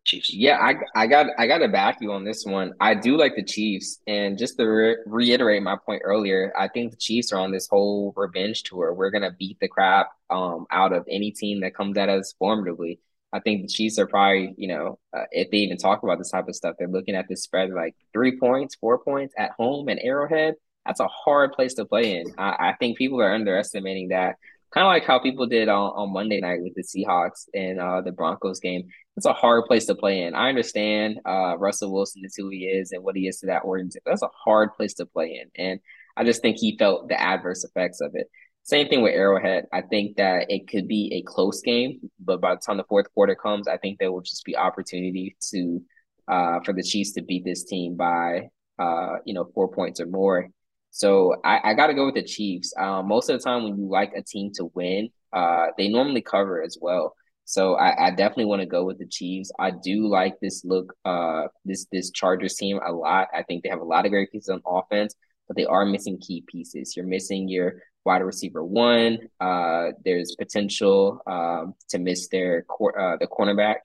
[0.06, 0.32] Chiefs.
[0.32, 2.74] Yeah, I I got I got to back you on this one.
[2.80, 6.92] I do like the Chiefs, and just to re- reiterate my point earlier, I think
[6.92, 8.94] the Chiefs are on this whole revenge tour.
[8.94, 13.00] We're gonna beat the crap um out of any team that comes at us formidably.
[13.36, 16.32] I think the Chiefs are probably, you know, uh, if they even talk about this
[16.32, 19.90] type of stuff, they're looking at this spread like three points, four points at home
[19.90, 20.56] and Arrowhead.
[20.86, 22.34] That's a hard place to play in.
[22.38, 24.38] I, I think people are underestimating that
[24.74, 28.02] kind of like how people did on, on Monday night with the Seahawks and uh,
[28.02, 28.88] the Broncos game.
[29.18, 30.34] It's a hard place to play in.
[30.34, 33.64] I understand uh, Russell Wilson is who he is and what he is to that
[33.64, 34.04] organization.
[34.06, 35.80] That's a hard place to play in, and
[36.18, 38.30] I just think he felt the adverse effects of it.
[38.66, 39.66] Same thing with Arrowhead.
[39.72, 43.06] I think that it could be a close game, but by the time the fourth
[43.14, 45.82] quarter comes, I think there will just be opportunity to
[46.28, 48.50] uh, for the Chiefs to beat this team by
[48.80, 50.50] uh, you know four points or more.
[50.90, 52.74] So I, I got to go with the Chiefs.
[52.76, 56.24] Um, most of the time, when you like a team to win, uh, they normally
[56.24, 57.14] cover as well.
[57.44, 59.52] So I, I definitely want to go with the Chiefs.
[59.60, 63.28] I do like this look, uh, this this Chargers team a lot.
[63.32, 65.14] I think they have a lot of great pieces on offense,
[65.48, 66.96] but they are missing key pieces.
[66.98, 67.76] You're missing your
[68.06, 69.18] wide receiver one.
[69.40, 73.78] Uh, there's potential um, to miss their cor- uh, the cornerback,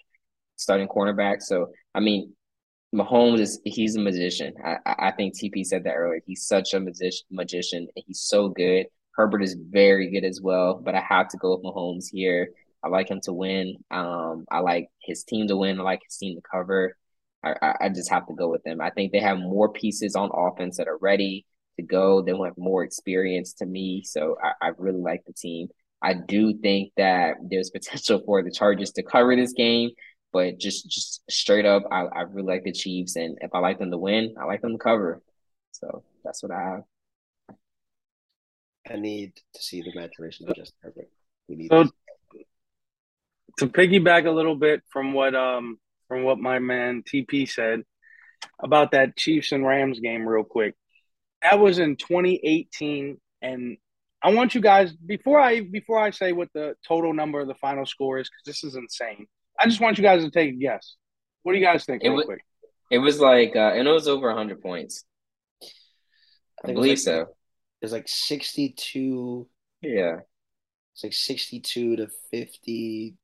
[0.56, 1.42] starting cornerback.
[1.42, 2.34] So I mean,
[2.94, 4.54] Mahomes is he's a magician.
[4.64, 6.20] I, I think TP said that earlier.
[6.26, 7.26] He's such a magician.
[7.30, 7.88] Magician.
[7.94, 8.86] He's so good.
[9.12, 12.50] Herbert is very good as well, but I have to go with Mahomes here.
[12.82, 13.76] I like him to win.
[13.90, 15.80] Um, I like his team to win.
[15.80, 16.96] I like his team to cover.
[17.42, 18.80] I, I just have to go with them.
[18.80, 21.46] I think they have more pieces on offense that are ready
[21.80, 22.22] to go.
[22.22, 24.02] They want more experience to me.
[24.04, 25.68] So I, I really like the team.
[26.02, 29.90] I do think that there's potential for the Chargers to cover this game,
[30.32, 33.16] but just just straight up, I, I really like the Chiefs.
[33.16, 35.22] And if I like them to win, I like them to cover.
[35.72, 36.82] So that's what I have.
[38.90, 41.10] I need to see the maturation of Justin Herbert.
[41.48, 41.88] We need so,
[43.58, 47.82] to piggyback a little bit from what um from what my man TP said
[48.58, 50.74] about that Chiefs and Rams game real quick.
[51.42, 53.76] That was in 2018 and
[54.22, 57.54] I want you guys before I before I say what the total number of the
[57.54, 59.26] final score is cuz this is insane.
[59.58, 60.96] I just want you guys to take a guess.
[61.42, 62.44] What do you guys think it real was, quick?
[62.90, 65.04] It was like uh and it was over 100 points.
[66.64, 67.26] I, I believe like, so.
[67.80, 69.48] It's like 62
[69.80, 70.16] Yeah.
[70.92, 73.16] It's like 62 to 50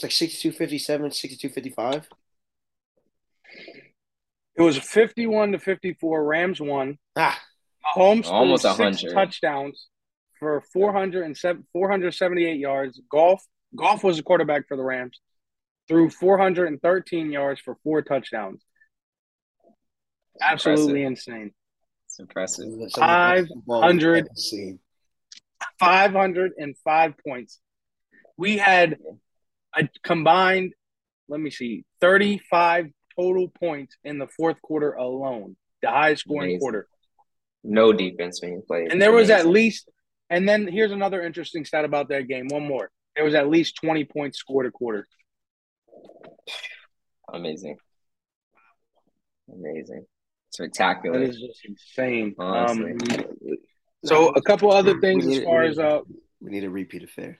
[0.00, 2.08] it's like 62 57, 62 55.
[4.60, 6.22] It was 51 to 54.
[6.22, 6.98] Rams won.
[7.16, 7.40] Ah.
[7.96, 9.88] Mahomes almost 100 touchdowns
[10.38, 13.00] for 407, 478 yards.
[13.10, 13.42] Goff
[13.74, 15.18] Goff was the quarterback for the Rams.
[15.88, 18.62] Threw 413 yards for four touchdowns.
[20.42, 21.52] Absolutely insane.
[22.06, 22.66] It's impressive.
[22.98, 24.28] 500,
[25.78, 27.60] 505 points.
[28.36, 28.98] We had
[29.74, 30.74] a combined,
[31.28, 32.88] let me see, 35
[33.20, 36.60] total points in the fourth quarter alone, the highest scoring Amazing.
[36.60, 36.88] quarter.
[37.62, 38.90] No defense being played.
[38.90, 39.88] And there was at least,
[40.30, 42.48] and then here's another interesting stat about that game.
[42.48, 42.90] One more.
[43.16, 45.06] There was at least 20 points scored a quarter.
[47.32, 47.76] Amazing.
[49.52, 50.06] Amazing.
[50.50, 51.18] Spectacular.
[51.18, 52.34] That is just insane.
[52.38, 52.96] Um,
[54.04, 56.00] so a couple other things as far as uh
[56.40, 57.38] we need a repeat affair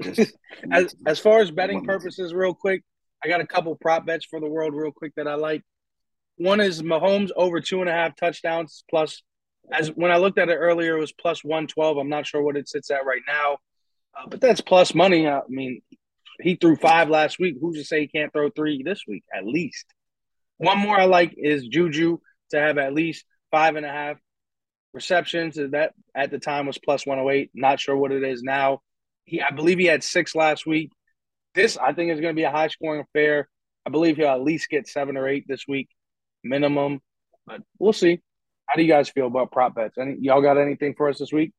[0.72, 2.82] as as far as betting purposes, real quick,
[3.22, 5.62] I got a couple prop bets for the world, real quick, that I like.
[6.36, 9.22] One is Mahomes over two and a half touchdowns plus.
[9.70, 11.98] As when I looked at it earlier, it was plus one twelve.
[11.98, 13.58] I'm not sure what it sits at right now,
[14.16, 15.28] uh, but that's plus money.
[15.28, 15.82] I mean,
[16.40, 17.56] he threw five last week.
[17.60, 19.84] Who's to say he can't throw three this week at least?
[20.58, 22.18] One more I like is Juju
[22.50, 24.16] to have at least five and a half
[24.92, 25.56] receptions.
[25.56, 27.50] That at the time was plus 108.
[27.54, 28.80] Not sure what it is now.
[29.24, 30.90] He, I believe he had six last week.
[31.58, 33.48] This, I think, is going to be a high scoring affair.
[33.84, 35.88] I believe he'll at least get seven or eight this week,
[36.44, 37.00] minimum.
[37.48, 38.20] But we'll see.
[38.66, 39.98] How do you guys feel about prop bets?
[39.98, 41.52] Any y'all got anything for us this week?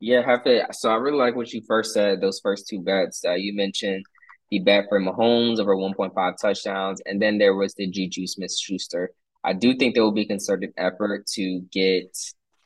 [0.00, 0.66] Yeah, have to.
[0.72, 2.20] So I really like what you first said.
[2.20, 4.04] Those first two bets uh, you mentioned
[4.50, 9.12] the bet for Mahomes over 1.5 touchdowns, and then there was the Juju Smith Schuster.
[9.44, 12.18] I do think there will be concerted effort to get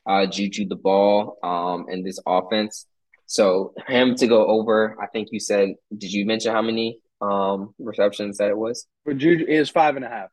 [0.07, 2.87] uh, Juju the ball um, in this offense.
[3.29, 7.75] So him to go over, I think you said, did you mention how many um
[7.77, 8.87] receptions that it was?
[9.03, 10.29] For Juju is five and a half.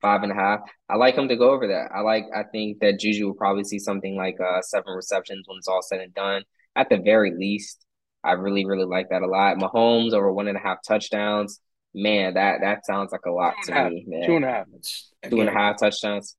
[0.00, 0.60] Five and a half.
[0.88, 1.90] I like him to go over that.
[1.94, 2.24] I like.
[2.34, 5.82] I think that Juju will probably see something like uh seven receptions when it's all
[5.82, 6.44] said and done.
[6.74, 7.84] At the very least,
[8.24, 9.58] I really really like that a lot.
[9.58, 11.60] Mahomes over one and a half touchdowns.
[11.94, 14.04] Man, that that sounds like a lot to me.
[14.08, 14.26] Man.
[14.26, 14.66] Two and a half.
[15.28, 16.36] Two and a half touchdowns.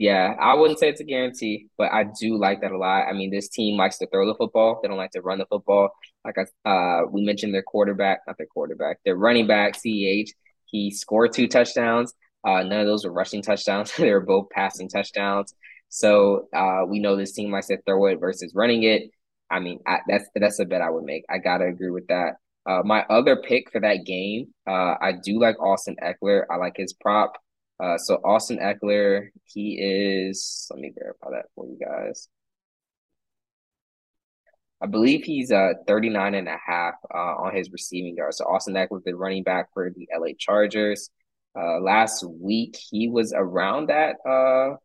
[0.00, 3.06] Yeah, I wouldn't say it's a guarantee, but I do like that a lot.
[3.06, 4.80] I mean, this team likes to throw the football.
[4.80, 5.90] They don't like to run the football.
[6.24, 10.30] Like I, uh, we mentioned their quarterback, not their quarterback, their running back, CEH.
[10.64, 12.14] He scored two touchdowns.
[12.42, 13.92] Uh, none of those were rushing touchdowns.
[13.98, 15.52] they were both passing touchdowns.
[15.90, 19.10] So uh, we know this team likes to throw it versus running it.
[19.50, 21.24] I mean, I, that's that's a bet I would make.
[21.28, 22.36] I gotta agree with that.
[22.64, 26.44] Uh, my other pick for that game, uh, I do like Austin Ekeler.
[26.50, 27.34] I like his prop.
[27.80, 32.28] Uh, so Austin Ekeler, he is, let me verify that for you guys.
[34.82, 38.38] I believe he's uh 39 and a half uh, on his receiving yards.
[38.38, 41.10] So Austin Ekeler, the running back for the LA Chargers.
[41.58, 44.76] Uh, last week he was around that uh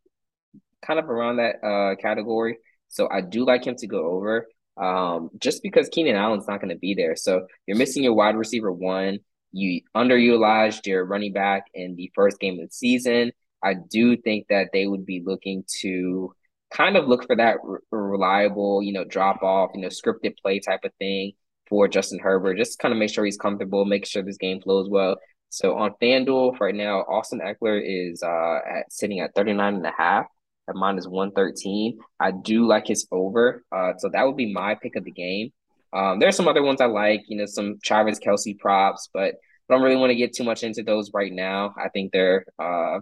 [0.84, 2.58] kind of around that uh category.
[2.88, 4.46] So I do like him to go over.
[4.76, 7.16] Um, just because Keenan Allen's not going to be there.
[7.16, 9.20] So you're missing your wide receiver one
[9.52, 13.32] you underutilized your running back in the first game of the season.
[13.62, 16.32] I do think that they would be looking to
[16.70, 20.60] kind of look for that re- reliable, you know, drop off, you know, scripted play
[20.60, 21.32] type of thing
[21.68, 22.56] for Justin Herbert.
[22.56, 25.16] Just kind of make sure he's comfortable, make sure this game flows well.
[25.48, 29.92] So on FanDuel right now, Austin Ekeler is uh, at sitting at 39 and a
[29.96, 30.26] half
[30.68, 31.98] at minus 113.
[32.20, 33.64] I do like his over.
[33.72, 35.52] Uh, so that would be my pick of the game.
[35.92, 39.34] Um, there's some other ones I like, you know, some Travis Kelce props, but
[39.68, 41.74] I don't really want to get too much into those right now.
[41.82, 43.00] I think they're uh,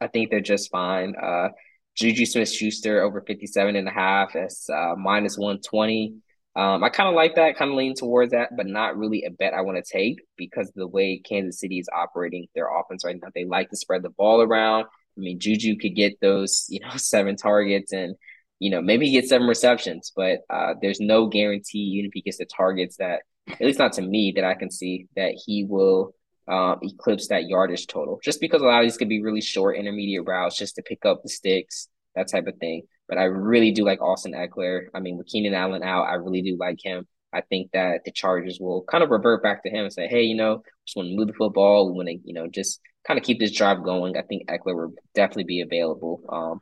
[0.00, 1.14] I think they're just fine.
[1.16, 1.48] Uh,
[1.96, 4.32] Juju Smith Schuster over 57 and a half.
[4.32, 6.14] That's uh, minus 120.
[6.54, 9.30] Um, I kind of like that, kind of lean towards that, but not really a
[9.30, 13.16] bet I want to take because the way Kansas City is operating their offense right
[13.20, 13.28] now.
[13.34, 14.84] They like to spread the ball around.
[14.84, 18.16] I mean, Juju could get those, you know, seven targets and,
[18.58, 22.22] you know, maybe he gets seven receptions, but uh, there's no guarantee, even if he
[22.22, 25.64] gets the targets that, at least not to me, that I can see that he
[25.64, 26.14] will
[26.48, 28.18] um, eclipse that yardage total.
[28.22, 31.04] Just because a lot of these could be really short intermediate routes just to pick
[31.04, 32.82] up the sticks, that type of thing.
[33.08, 34.86] But I really do like Austin Ekeler.
[34.94, 37.06] I mean, with Keenan Allen out, I really do like him.
[37.32, 40.22] I think that the Chargers will kind of revert back to him and say, hey,
[40.22, 41.86] you know, just want to move the football.
[41.86, 44.16] We want to, you know, just kind of keep this drive going.
[44.16, 46.60] I think Ekeler will definitely be available um,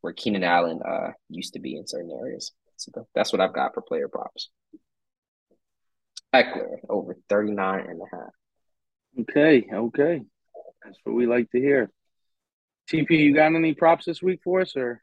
[0.00, 2.52] where Keenan Allen uh, used to be in certain areas.
[2.76, 4.50] So that's what I've got for player props.
[6.34, 8.30] Ekeler over 39 and a half.
[9.20, 10.22] Okay, okay.
[10.84, 11.90] That's what we like to hear.
[12.90, 15.02] TP, you got any props this week for us or?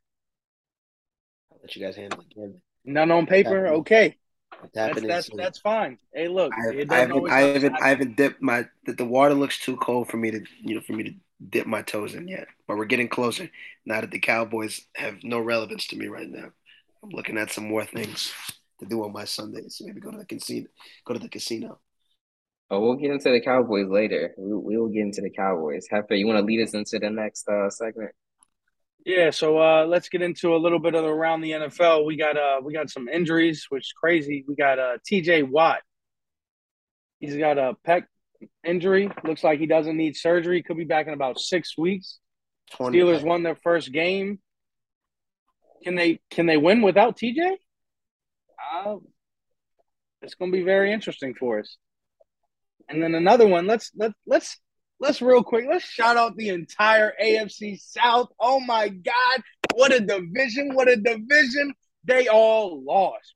[1.52, 2.62] I'll let you guys handle it again.
[2.86, 3.66] None on paper?
[3.66, 3.80] Happening.
[3.82, 4.18] Okay.
[4.74, 5.98] That's that's that's fine.
[6.14, 8.66] Hey, look, I, it I haven't, I have to haven't, I haven't dipped my.
[8.86, 11.14] The, the water looks too cold for me to, you know, for me to
[11.50, 12.48] dip my toes in yet.
[12.68, 13.50] But we're getting closer.
[13.86, 16.50] Now that the Cowboys have no relevance to me right now,
[17.04, 18.34] I'm looking at some more things
[18.80, 19.82] to do on my Sundays.
[19.84, 20.68] Maybe go to the casino.
[21.06, 21.80] Go to the casino.
[22.72, 24.34] Oh, we'll get into the Cowboys later.
[24.38, 25.88] We, we will get into the Cowboys.
[25.90, 28.12] Jefe, you want to lead us into the next uh, segment?
[29.06, 32.08] Yeah, so uh, let's get into a little bit of around the NFL.
[32.08, 34.44] We got uh we got some injuries, which is crazy.
[34.48, 35.82] We got uh TJ Watt.
[37.20, 38.06] He's got a pec
[38.64, 39.10] injury.
[39.24, 40.64] Looks like he doesn't need surgery.
[40.64, 42.20] Could be back in about six weeks.
[42.72, 44.40] 20, Steelers won their first game.
[45.84, 47.58] Can they can they win without TJ?
[48.74, 48.96] Uh,
[50.22, 51.78] it's going to be very interesting for us.
[52.90, 53.68] And then another one.
[53.68, 54.58] Let's let let's
[55.00, 55.66] let's real quick.
[55.70, 58.30] Let's shout out the entire AFC South.
[58.40, 59.44] Oh my God!
[59.74, 60.74] What a division!
[60.74, 61.74] What a division!
[62.04, 63.36] They all lost.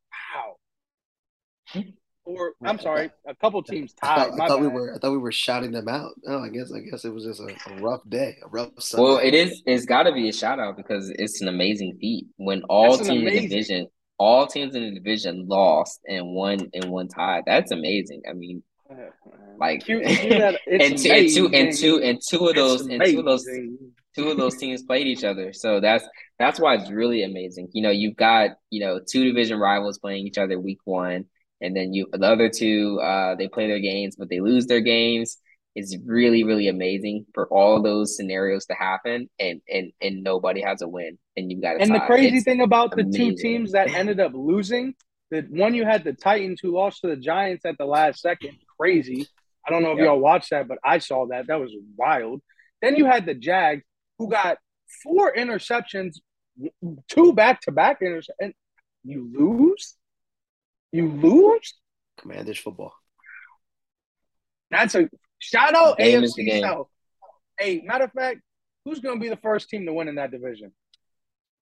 [1.75, 1.85] Wow.
[2.29, 4.29] Or I'm sorry, a couple teams I tied.
[4.29, 4.93] thought, I thought we were.
[4.93, 6.11] I thought we were shouting them out.
[6.23, 6.71] No, I guess.
[6.71, 9.03] I guess it was just a, a rough day, a rough Sunday.
[9.03, 9.63] Well, it is.
[9.65, 13.09] It's got to be a shout out because it's an amazing feat when all That's
[13.09, 13.87] an teams in the division,
[14.19, 17.43] all teams in the division lost and one and one tied.
[17.47, 18.21] That's amazing.
[18.29, 18.61] I mean,
[19.57, 22.81] like Cue- cue that- it's and, two, and two and two and two of those
[22.85, 23.47] and two of those
[24.15, 25.51] two of those teams played each other.
[25.53, 26.05] So that's
[26.37, 27.69] that's why it's really amazing.
[27.73, 31.25] You know, you've got you know two division rivals playing each other week one,
[31.61, 34.81] and then you the other two uh, they play their games, but they lose their
[34.81, 35.37] games.
[35.75, 40.81] It's really really amazing for all those scenarios to happen, and and and nobody has
[40.81, 43.93] a win, and you've got And the crazy It's- thing about the two teams that
[43.93, 44.95] ended up losing,
[45.31, 48.57] the one you had the Titans who lost to the Giants at the last second,
[48.79, 49.27] crazy.
[49.67, 50.05] I don't know if Yep.
[50.05, 51.47] y'all watched that, but I saw that.
[51.47, 52.41] That was wild.
[52.81, 53.83] Then you had the Jags
[54.17, 54.57] who got
[55.03, 56.15] four interceptions,
[57.07, 58.29] two back to back interceptions.
[58.39, 58.53] and
[59.03, 59.95] You lose?
[60.91, 61.73] You lose?
[62.19, 62.93] Commanders football.
[64.71, 66.61] That's a shout out The game AFC.
[66.61, 66.87] South.
[67.59, 68.41] Hey, matter of fact,
[68.85, 70.71] who's going to be the first team to win in that division?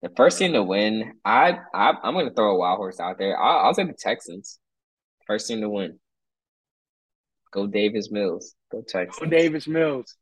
[0.02, 3.18] The first team to win, I, I I'm going to throw a wild horse out
[3.18, 3.40] there.
[3.40, 4.60] I'll, I'll say the Texans.
[5.26, 6.00] First team to win.
[7.52, 8.54] Go Davis Mills.
[8.72, 9.18] Go Texans.
[9.20, 10.16] Go Davis Mills.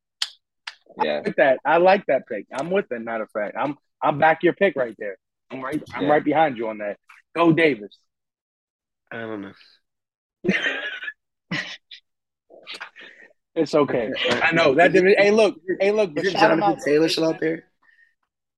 [1.02, 1.22] Yeah.
[1.26, 1.60] with that.
[1.66, 2.46] I like that pick.
[2.54, 3.02] I'm with it.
[3.02, 5.18] Matter of fact, I'm I'm back your pick right there.
[5.50, 5.82] I'm right.
[5.94, 6.10] I'm Yeah.
[6.10, 6.98] right behind you on that.
[7.36, 7.98] Go Davis.
[9.14, 9.52] I don't know.
[13.56, 14.12] It's okay.
[14.42, 14.94] I know that.
[14.94, 15.56] divi- Hey, look.
[15.80, 16.16] Hey, look.
[16.16, 16.76] But Isn't Jonathan.
[16.84, 17.66] Taylor still out there?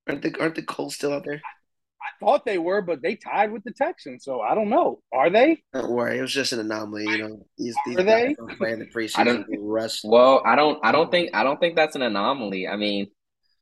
[0.08, 1.42] Aren't the aren't the Colts still out there?
[1.44, 4.24] I thought they were, but they tied with the Texans.
[4.24, 5.02] So I don't know.
[5.12, 5.64] Are they?
[5.74, 7.04] Don't worry, it was just an anomaly.
[7.10, 8.36] You know, these these Are they?
[8.38, 9.26] don't play in the I preseason.
[9.26, 9.58] don't- They.
[10.06, 12.66] Well, I don't I don't think I don't think that's an anomaly.
[12.70, 13.08] I mean,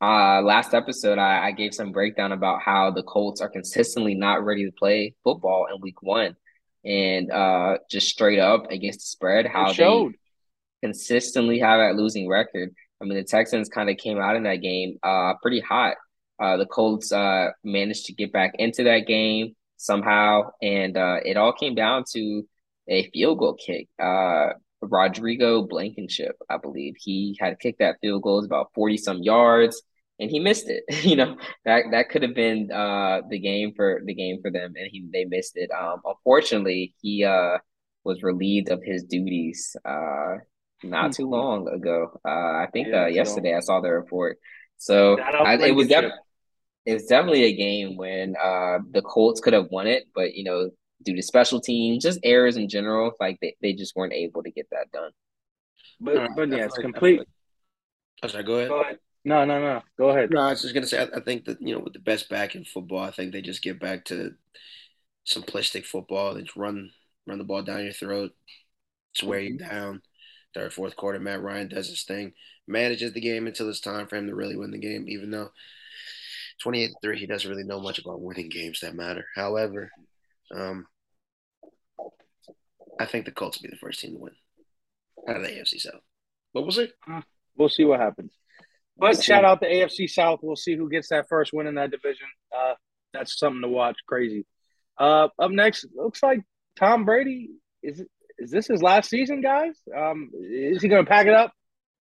[0.02, 4.46] uh last episode I, I gave some breakdown about how the Colts are consistently not
[4.46, 6.36] ready to play football in week one.
[6.86, 10.10] And uh just straight up against the spread, how It they
[10.84, 12.74] consistently have that losing record.
[13.02, 15.96] I mean, the Texans kind of came out in that game uh pretty hot.
[16.40, 21.38] Uh the Colts uh managed to get back into that game somehow, and uh it
[21.38, 22.48] all came down to
[22.88, 23.88] a field goal kick.
[24.02, 26.96] Uh Rodrigo Blankenship, I believe.
[27.00, 29.82] He had kicked that field goal, about 40 some yards,
[30.24, 30.84] and he missed it.
[31.06, 34.74] you know that that could have been uh, the game for the game for them,
[34.78, 35.70] and he they missed it.
[35.72, 37.58] Um, unfortunately, he uh,
[38.04, 40.38] was relieved of his duties uh,
[40.84, 42.20] not too long ago.
[42.26, 43.58] Uh, I think yeah, uh, yesterday so.
[43.58, 44.40] I saw the report.
[44.78, 46.12] So I, it was def-
[46.86, 50.44] it was definitely a game when uh, the Colts could have won it, but you
[50.44, 50.72] know
[51.04, 54.52] due to special teams, just errors in general, like they, they just weren't able to
[54.52, 55.12] get that done.
[56.00, 57.22] But but yeah, it's complete.
[58.24, 58.70] Oh, sorry, go ahead.
[58.70, 59.00] Go ahead.
[59.26, 59.82] No, no, no.
[59.98, 60.32] Go ahead.
[60.32, 61.00] No, I was just gonna say.
[61.00, 63.42] I, I, think that you know, with the best back in football, I think they
[63.42, 64.34] just get back to
[65.26, 66.34] simplistic football.
[66.34, 66.92] They just run
[67.26, 68.32] run the ball down your throat,
[69.14, 69.70] just wear you mm-hmm.
[69.70, 70.02] down.
[70.54, 72.34] Third, fourth quarter, Matt Ryan does his thing,
[72.68, 75.06] manages the game until it's time for him to really win the game.
[75.08, 75.52] Even though
[76.62, 79.26] twenty eight three, he doesn't really know much about winning games that matter.
[79.36, 79.90] However,
[80.54, 80.86] um,
[83.00, 84.34] I think the Colts will be the first team to win
[85.30, 86.02] out of the AFC South.
[86.54, 86.92] But we'll see.
[87.56, 88.34] We'll see what happens.
[88.98, 90.39] But shout out the AFC South.
[90.41, 92.28] We'll see who gets that first win in that division.
[92.56, 92.74] Uh,
[93.14, 93.98] that's something to watch.
[94.08, 94.46] Crazy.
[94.98, 96.41] Uh, up next, looks like
[96.76, 97.50] Tom Brady.
[97.82, 98.04] Is
[98.38, 99.76] is this his last season, guys?
[99.96, 101.54] Um, is he going to pack it up?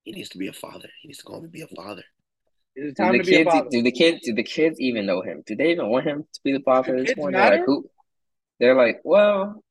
[0.04, 0.88] He needs to be a father.
[1.02, 2.04] He needs to go home and be a father.
[2.76, 3.68] Is it time do the to kids, be a father?
[3.70, 4.20] Do the kids?
[4.24, 5.42] Do the kids even know him?
[5.46, 6.96] Do they even want him to be the father?
[6.96, 7.30] Do kids matter?
[7.30, 7.90] They're like, who?
[8.60, 9.62] They're like, well,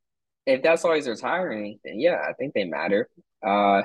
[0.45, 3.09] if that's why he's retiring, then yeah, I think they matter.
[3.45, 3.83] Uh,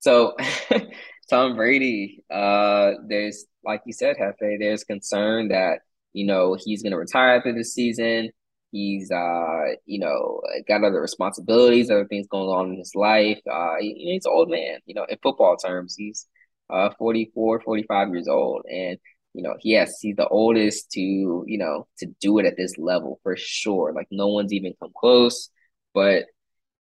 [0.00, 0.36] so
[1.24, 5.80] Tom Brady, uh, there's like you said, Jefe, there's concern that
[6.12, 8.30] you know he's going to retire after this season.
[8.72, 13.38] He's uh, you know, got other responsibilities, other things going on in his life.
[13.50, 16.26] Uh, he, he's an old man, you know, in football terms, he's
[16.70, 18.98] uh 44, 45 years old, and
[19.34, 23.20] you know, yes, he's the oldest to you know to do it at this level
[23.22, 23.92] for sure.
[23.92, 25.50] Like no one's even come close.
[25.94, 26.24] But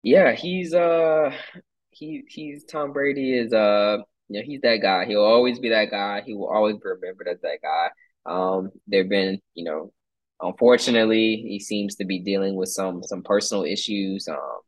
[0.03, 1.31] yeah, he's uh
[1.91, 3.97] he he's Tom Brady is uh
[4.29, 5.05] you know he's that guy.
[5.05, 6.21] He'll always be that guy.
[6.25, 7.89] He will always be remembered as that guy.
[8.25, 9.91] Um, there've been you know,
[10.41, 14.27] unfortunately, he seems to be dealing with some some personal issues.
[14.27, 14.59] Um,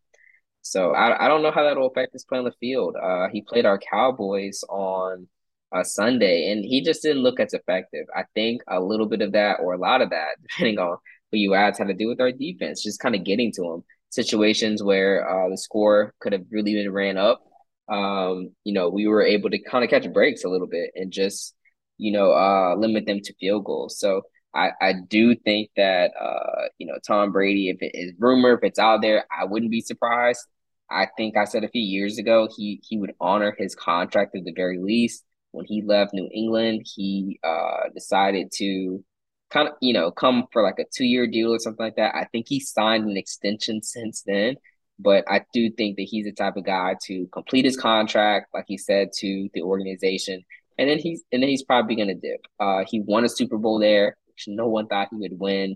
[0.62, 2.96] so I I don't know how that will affect his play on the field.
[3.02, 5.28] Uh, he played our Cowboys on
[5.74, 8.06] a Sunday, and he just didn't look as effective.
[8.16, 10.98] I think a little bit of that, or a lot of that, depending on
[11.32, 13.84] who you ask, had to do with our defense, just kind of getting to him
[14.10, 17.42] situations where uh, the score could have really been ran up,
[17.90, 21.12] um, you know, we were able to kind of catch breaks a little bit and
[21.12, 21.56] just,
[21.98, 24.00] you know, uh, limit them to field goals.
[24.00, 24.22] So
[24.54, 28.64] I, I do think that, uh, you know, Tom Brady, if it is rumor, if
[28.64, 30.46] it's out there, I wouldn't be surprised.
[30.90, 34.46] I think I said a few years ago he he would honor his contract at
[34.46, 35.24] the very least.
[35.52, 39.04] When he left New England, he uh, decided to
[39.50, 42.16] kind of, you know, come for like a two year deal or something like that.
[42.16, 44.56] I think he signed an extension since then,
[45.00, 48.66] but I do think that he's the type of guy to complete his contract, like
[48.68, 50.44] he said to the organization,
[50.78, 52.42] and then he's and then he's probably gonna dip.
[52.60, 55.76] Uh, he won a Super Bowl there, which no one thought he would win,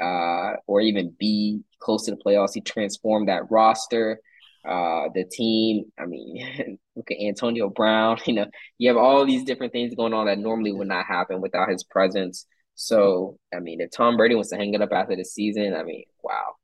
[0.00, 2.54] uh, or even be close to the playoffs.
[2.54, 4.20] He transformed that roster.
[4.66, 8.18] Uh, the team, I mean, look at Antonio Brown.
[8.26, 8.46] You know,
[8.78, 11.84] you have all these different things going on that normally would not happen without his
[11.84, 12.46] presence.
[12.74, 15.82] So, I mean, if Tom Brady wants to hang it up after the season, I
[15.84, 16.56] mean, wow,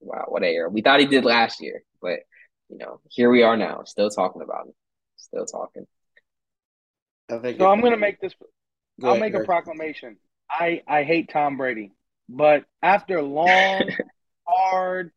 [0.00, 0.68] wow, what a year.
[0.68, 2.20] We thought he did last year, but
[2.68, 4.74] you know, here we are now, still talking about him,
[5.16, 5.86] still talking.
[7.30, 7.68] I think so.
[7.68, 8.34] I'm going to make this.
[9.00, 10.16] Go I'll ahead, make a proclamation.
[10.50, 11.92] I I hate Tom Brady,
[12.28, 13.82] but after long,
[14.46, 15.12] hard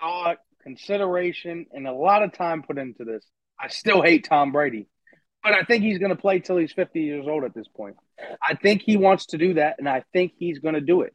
[0.00, 3.24] thought, consideration, and a lot of time put into this,
[3.58, 4.86] I still hate Tom Brady.
[5.42, 7.96] But I think he's going to play till he's 50 years old at this point.
[8.46, 11.14] I think he wants to do that, and I think he's going to do it.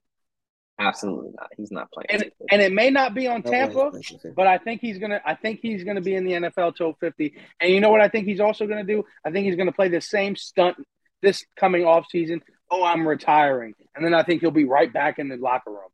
[0.77, 1.49] Absolutely not.
[1.55, 2.07] He's not playing.
[2.09, 3.91] And, and it may not be on Tampa,
[4.35, 5.21] but I think he's gonna.
[5.25, 7.35] I think he's gonna be in the NFL till fifty.
[7.61, 8.01] And you know what?
[8.01, 9.03] I think he's also gonna do.
[9.23, 10.75] I think he's gonna play the same stunt
[11.21, 12.41] this coming off season.
[12.69, 15.89] Oh, I'm retiring, and then I think he'll be right back in the locker room.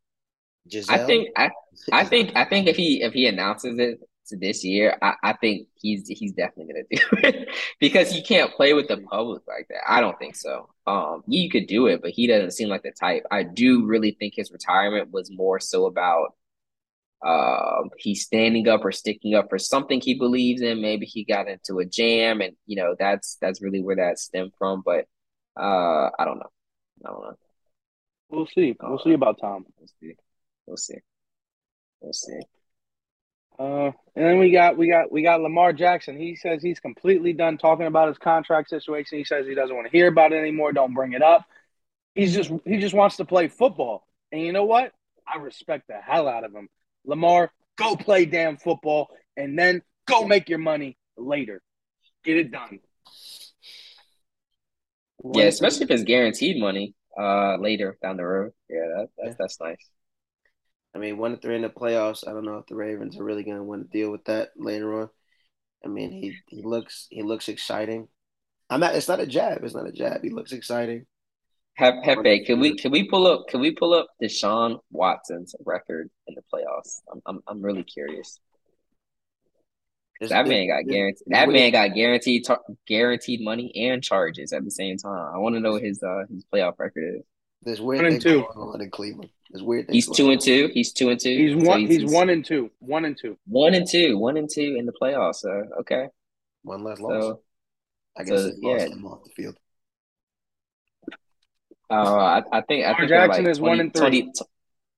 [0.68, 0.94] Gisele?
[0.94, 1.28] I think.
[1.36, 1.50] I,
[1.92, 2.32] I think.
[2.34, 4.06] I think if he if he announces it to
[4.36, 7.48] this year, I, I think he's he's definitely gonna do it
[7.80, 9.82] because you can't play with the public like that.
[9.88, 10.68] I don't think so.
[10.86, 13.24] Um, you could do it, but he doesn't seem like the type.
[13.30, 16.34] I do really think his retirement was more so about
[17.24, 20.82] um he's standing up or sticking up for something he believes in.
[20.82, 24.52] Maybe he got into a jam, and you know that's that's really where that stemmed
[24.58, 24.82] from.
[24.84, 25.06] But
[25.56, 26.50] uh, I don't know.
[27.04, 27.36] I don't know.
[28.30, 28.74] We'll see.
[28.80, 29.66] We'll uh, see about Tom.
[29.78, 30.14] We'll see.
[30.66, 30.98] We'll see.
[32.00, 32.40] We'll see.
[33.58, 36.18] Uh, and then we got we got we got Lamar Jackson.
[36.18, 39.18] He says he's completely done talking about his contract situation.
[39.18, 40.72] He says he doesn't want to hear about it anymore.
[40.72, 41.44] Don't bring it up.
[42.14, 44.06] He's just he just wants to play football.
[44.30, 44.92] And you know what?
[45.26, 46.68] I respect the hell out of him.
[47.04, 51.62] Lamar, go play damn football, and then go make your money later.
[52.24, 52.80] Get it done.
[55.34, 58.52] Yeah, especially if it's guaranteed money uh later down the road.
[58.68, 59.88] Yeah, that, that's that's nice.
[60.94, 62.26] I mean, one to three in the playoffs.
[62.26, 64.50] I don't know if the Ravens are really going to want to deal with that
[64.56, 65.10] later on.
[65.84, 68.08] I mean, he he looks he looks exciting.
[68.70, 68.94] I'm not.
[68.94, 69.64] It's not a jab.
[69.64, 70.22] It's not a jab.
[70.22, 71.06] He looks exciting.
[71.78, 76.34] Pepe, can we can we pull up can we pull up Deshaun Watson's record in
[76.34, 77.00] the playoffs?
[77.10, 78.38] I'm I'm I'm really curious.
[80.20, 81.26] that man got guaranteed.
[81.28, 82.46] That man got guaranteed
[82.86, 85.34] guaranteed money and charges at the same time.
[85.34, 87.22] I want to know what his uh his playoff record is.
[87.62, 88.44] There's weird one and two
[88.78, 89.30] in Cleveland.
[89.52, 89.86] There's weird.
[89.90, 90.70] He's two and two.
[90.72, 91.28] He's two and two.
[91.28, 91.82] He's one.
[91.82, 92.70] So he's, he's, one and two.
[92.78, 93.36] One and two.
[93.46, 94.16] One and two.
[94.18, 95.36] One and two in the playoffs.
[95.36, 96.08] So okay.
[96.62, 97.22] One less loss.
[97.22, 97.40] So,
[98.16, 98.86] I guess so, yeah.
[99.04, 99.56] off the field.
[101.90, 104.22] Uh, I, I think I think Jackson like is 20, one and three.
[104.22, 104.32] 20,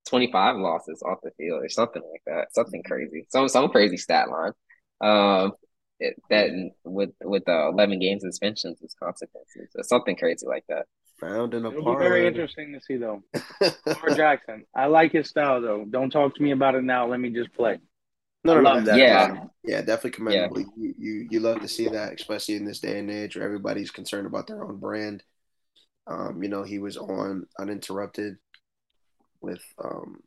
[0.09, 2.55] 25 losses off the field or something like that.
[2.55, 3.26] Something crazy.
[3.30, 4.52] Some some crazy stat line.
[5.00, 5.52] Um,
[5.98, 6.50] it, that
[6.84, 9.70] with with uh, 11 games suspensions as consequences.
[9.74, 10.86] Or something crazy like that.
[11.25, 13.22] Found in a It'll be very interesting to see though.
[13.87, 14.66] Lamar Jackson.
[14.75, 15.87] I like his style though.
[15.89, 17.09] Don't talk to me about it now.
[17.09, 17.79] Let me just play.
[18.45, 18.95] No, no, no.
[18.95, 20.61] Yeah, yeah, definitely commendable.
[20.61, 20.66] Yeah.
[20.77, 23.91] You, you you love to see that, especially in this day and age where everybody's
[23.91, 25.22] concerned about their own brand.
[26.07, 28.37] Um, you know, he was on uninterrupted
[29.41, 30.20] with um,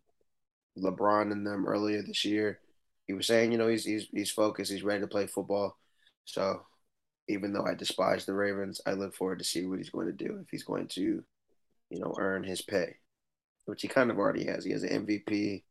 [0.80, 2.60] LeBron and them earlier this year.
[3.06, 5.78] He was saying, you know, he's he's he's focused, he's ready to play football.
[6.26, 6.66] So
[7.28, 10.14] even though I despise the Ravens, I look forward to see what he's going to
[10.14, 11.24] do if he's going to,
[11.90, 12.96] you know, earn his pay,
[13.66, 14.64] which he kind of already has.
[14.64, 15.64] He has an MVP.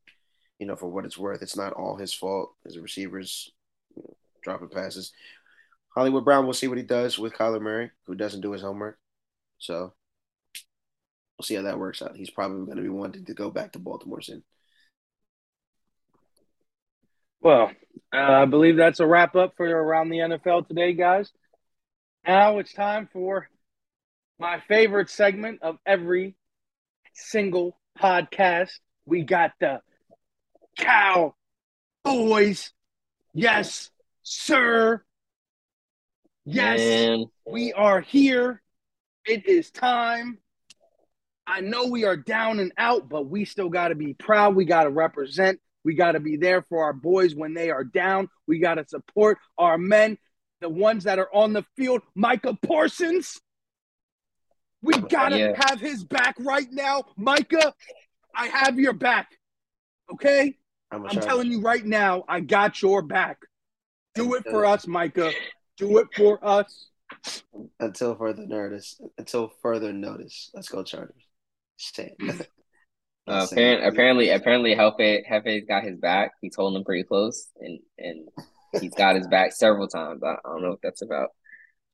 [0.58, 2.54] You know, for what it's worth, it's not all his fault.
[2.64, 3.50] His receivers
[3.94, 5.12] you know, dropping passes.
[5.94, 8.98] Hollywood Brown, we'll see what he does with Kyler Murray, who doesn't do his homework.
[9.58, 9.94] So
[11.38, 12.16] we'll see how that works out.
[12.16, 14.44] He's probably going to be wanting to go back to Baltimore soon.
[17.40, 17.70] Well,
[18.12, 21.30] uh, I believe that's a wrap up for around the NFL today, guys.
[22.26, 23.48] Now it's time for
[24.40, 26.34] my favorite segment of every
[27.14, 28.72] single podcast.
[29.04, 29.80] We got the
[30.76, 31.36] cow
[32.02, 32.72] boys.
[33.32, 33.90] Yes,
[34.24, 35.04] sir.
[36.44, 37.26] Yes, Man.
[37.46, 38.60] we are here.
[39.24, 40.38] It is time.
[41.46, 44.56] I know we are down and out, but we still got to be proud.
[44.56, 45.60] We got to represent.
[45.84, 48.28] We got to be there for our boys when they are down.
[48.48, 50.18] We got to support our men
[50.60, 53.40] the ones that are on the field, Micah Parsons.
[54.82, 55.64] We gotta yeah.
[55.68, 57.74] have his back right now, Micah.
[58.34, 59.28] I have your back.
[60.12, 60.54] Okay,
[60.90, 63.38] I'm, I'm telling you right now, I got your back.
[64.14, 65.32] Do it for us, Micah.
[65.76, 66.90] Do it for us.
[67.80, 69.00] Until further notice.
[69.18, 70.50] Until further notice.
[70.54, 71.22] Let's go, Chargers.
[71.76, 72.14] Stay.
[73.28, 74.30] Uh, apparently, apparently,
[74.72, 76.34] apparently, Jefe Jefe's got his back.
[76.40, 78.28] He's holding him pretty close, and and
[78.80, 80.22] he's got his back several times.
[80.22, 81.30] I, I don't know what that's about.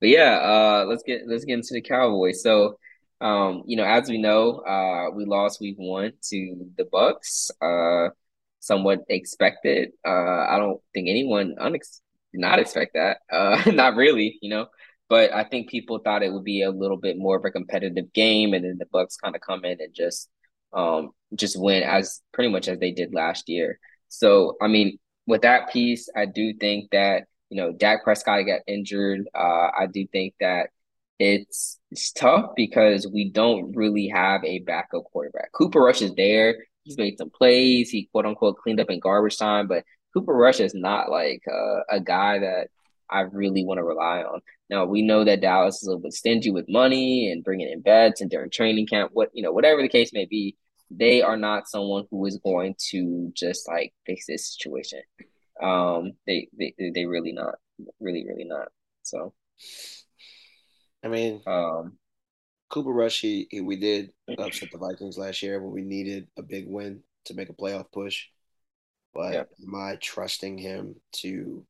[0.01, 2.43] But yeah, uh, let's get let's get into the Cowboys.
[2.43, 2.79] So,
[3.21, 7.51] um, you know, as we know, uh, we lost week one to the Bucs.
[7.61, 8.11] Uh,
[8.61, 9.91] somewhat expected.
[10.07, 12.01] Uh, I don't think anyone unex-
[12.33, 13.19] did not expect that.
[13.31, 14.67] Uh, not really, you know.
[15.09, 18.13] But I think people thought it would be a little bit more of a competitive
[18.15, 20.29] game, and then the Bucs kind of come in and just
[20.73, 23.79] um just win as pretty much as they did last year.
[24.09, 28.61] So I mean, with that piece, I do think that you know Dak Prescott got
[28.67, 29.29] injured.
[29.35, 30.71] Uh, I do think that
[31.19, 35.53] it's it's tough because we don't really have a backup quarterback.
[35.53, 36.65] Cooper Rush is there.
[36.85, 37.91] He's made some plays.
[37.91, 41.81] He quote unquote cleaned up in garbage time, but Cooper Rush is not like uh,
[41.89, 42.69] a guy that
[43.09, 44.41] I really want to rely on.
[44.71, 47.83] Now we know that Dallas is a little bit stingy with money and bringing in
[47.83, 49.11] bets and during training camp.
[49.13, 50.57] What you know, whatever the case may be,
[50.97, 55.01] they are not someone who is going to just like fix this situation.
[55.63, 57.57] Um, they they they really not,
[58.01, 58.69] really really not.
[59.03, 59.35] So,
[61.05, 61.99] I mean, um,
[62.69, 66.43] Cooper Rush, he, he we did upset the Vikings last year when we needed a
[66.43, 68.27] big win to make a playoff push.
[69.15, 69.45] But yeah.
[69.63, 71.67] am I trusting him to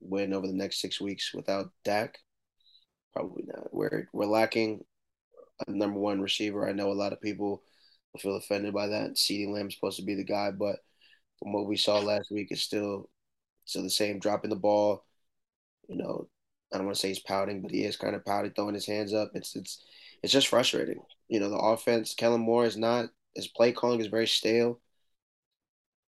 [0.00, 2.18] win over the next six weeks without Dak?
[3.12, 3.72] Probably not.
[3.72, 4.84] We're we're lacking
[5.66, 6.68] a number one receiver.
[6.68, 7.62] I know a lot of people
[8.18, 9.14] feel offended by that.
[9.14, 10.76] CeeDee Lamb's supposed to be the guy, but
[11.38, 13.10] from what we saw last week, it's still
[13.64, 15.04] still the same, dropping the ball.
[15.88, 16.28] You know,
[16.72, 18.86] I don't want to say he's pouting, but he is kind of pouting, throwing his
[18.86, 19.30] hands up.
[19.34, 19.84] It's it's
[20.22, 21.00] it's just frustrating.
[21.28, 24.80] You know, the offense, Kellen Moore is not his play calling is very stale.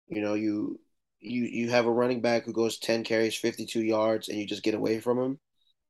[0.09, 0.81] You know, you
[1.21, 4.63] you you have a running back who goes 10 carries, 52 yards, and you just
[4.63, 5.39] get away from him.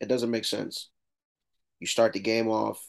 [0.00, 0.90] It doesn't make sense.
[1.80, 2.80] You start the game off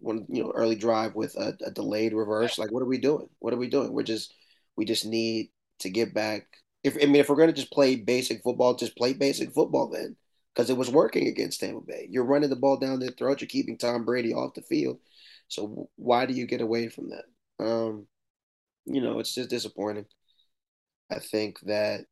[0.00, 2.58] one you know early drive with a, a delayed reverse.
[2.58, 3.28] Like, what are we doing?
[3.40, 3.92] What are we doing?
[3.92, 4.34] We're just
[4.76, 6.46] we just need to get back.
[6.84, 9.90] If I mean, if we're gonna just play basic football, just play basic football.
[9.90, 10.16] Then
[10.54, 12.06] because it was working against Tampa Bay.
[12.10, 13.40] You're running the ball down their throat.
[13.40, 14.98] You're keeping Tom Brady off the field.
[15.48, 17.64] So why do you get away from that?
[17.64, 18.06] Um,
[18.84, 20.06] you know, it's just disappointing.
[21.10, 22.06] I think that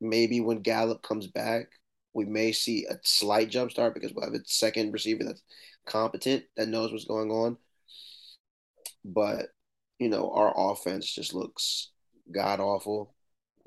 [0.00, 1.66] maybe when Gallup comes back,
[2.14, 5.42] we may see a slight jump start because we'll have a second receiver that's
[5.86, 7.56] competent that knows what's going on.
[9.04, 9.46] But
[9.98, 11.90] you know, our offense just looks
[12.32, 13.14] god awful.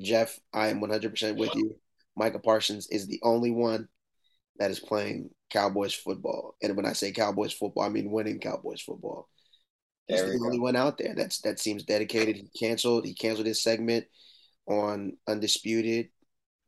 [0.02, 1.76] Jeff, I am 100% with you.
[2.16, 3.88] Micah Parsons is the only one
[4.58, 6.56] that is playing Cowboys football.
[6.62, 9.28] And when I say Cowboys football, I mean winning Cowboys football.
[10.08, 10.46] He's the go.
[10.46, 12.36] only one out there that's that seems dedicated.
[12.36, 13.06] He canceled.
[13.06, 14.06] He canceled his segment
[14.68, 16.10] on Undisputed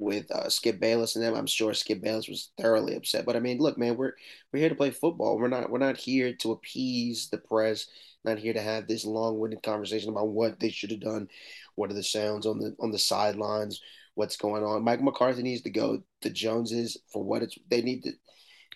[0.02, 1.36] with uh, Skip Bayless and them.
[1.36, 3.24] I'm sure Skip Bayless was thoroughly upset.
[3.24, 4.14] But I mean, look, man, we're
[4.52, 5.38] we're here to play football.
[5.38, 7.88] We're not we're not here to appease the press.
[8.24, 11.28] Not here to have this long-winded conversation about what they should have done.
[11.76, 13.80] What are the sounds on the on the sidelines?
[14.16, 14.84] What's going on?
[14.84, 16.02] Mike McCarthy needs to go.
[16.24, 18.12] The Joneses for what it's they need to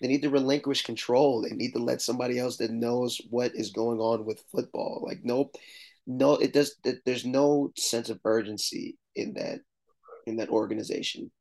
[0.01, 1.41] they need to relinquish control.
[1.41, 5.03] They need to let somebody else that knows what is going on with football.
[5.03, 5.55] Like nope,
[6.05, 6.75] no, it does.
[7.05, 9.61] There's no sense of urgency in that
[10.25, 11.31] in that organization.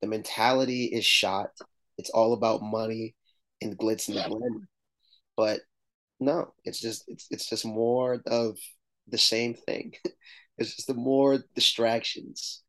[0.00, 1.50] The mentality is shot.
[1.98, 3.14] It's all about money
[3.62, 4.38] and glitz and glamour.
[5.36, 5.60] But
[6.20, 8.58] no, it's just it's it's just more of
[9.08, 9.94] the same thing.
[10.58, 12.62] it's just the more distractions.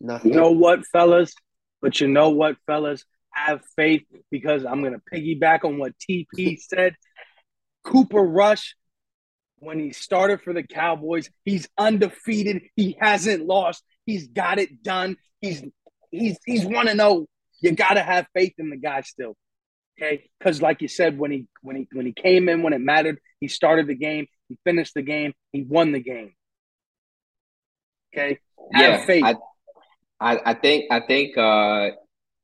[0.00, 0.32] Nothing.
[0.32, 1.34] You know what, fellas?
[1.80, 3.04] But you know what, fellas?
[3.30, 6.94] Have faith because I'm gonna piggyback on what TP said.
[7.84, 8.74] Cooper Rush,
[9.58, 12.62] when he started for the Cowboys, he's undefeated.
[12.74, 13.84] He hasn't lost.
[14.06, 15.16] He's got it done.
[15.40, 15.62] He's
[16.10, 17.26] he's he's one to know.
[17.60, 19.36] You gotta have faith in the guy still.
[19.98, 20.30] Okay.
[20.38, 23.18] Because like you said, when he when he when he came in when it mattered,
[23.40, 26.34] he started the game, he finished the game, he won the game.
[28.14, 28.38] Okay.
[28.72, 29.24] Have yeah, faith.
[29.24, 29.34] I,
[30.20, 31.90] I, I think I think uh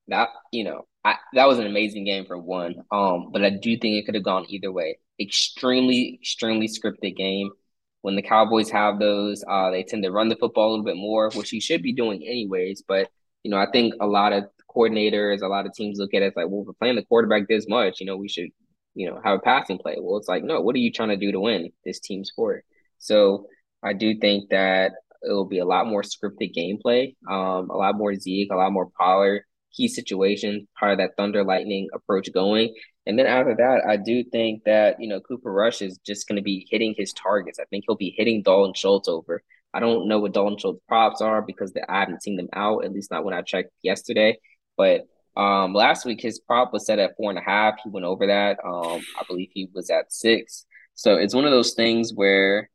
[0.08, 2.76] that you know I, that was an amazing game for one.
[2.90, 4.98] Um, but I do think it could have gone either way.
[5.20, 7.50] Extremely, extremely scripted game
[8.02, 10.96] when the Cowboys have those, uh, they tend to run the football a little bit
[10.96, 12.82] more, which he should be doing anyways.
[12.86, 13.08] But
[13.42, 14.44] you know, I think a lot of
[14.74, 17.66] coordinators, a lot of teams look at it like, well, we're playing the quarterback this
[17.68, 18.48] much, you know, we should,
[18.94, 19.96] you know, have a passing play.
[19.98, 22.64] Well, it's like, no, what are you trying to do to win this team sport?
[22.98, 23.46] So
[23.82, 24.92] I do think that
[25.22, 28.72] it will be a lot more scripted gameplay, um, a lot more Zeke, a lot
[28.72, 29.42] more Pollard,
[29.76, 32.74] key situations, part of that thunder lightning approach going.
[33.06, 36.36] And then after that, I do think that, you know, Cooper Rush is just going
[36.36, 37.58] to be hitting his targets.
[37.58, 39.42] I think he'll be hitting Dalton Schultz over.
[39.74, 42.92] I don't know what Dalton Schultz props are because I haven't seen them out, at
[42.92, 44.38] least not when I checked yesterday.
[44.76, 45.06] But
[45.36, 47.74] um, last week, his prop was set at four and a half.
[47.82, 48.58] He went over that.
[48.64, 50.66] Um, I believe he was at six.
[50.94, 52.68] So it's one of those things where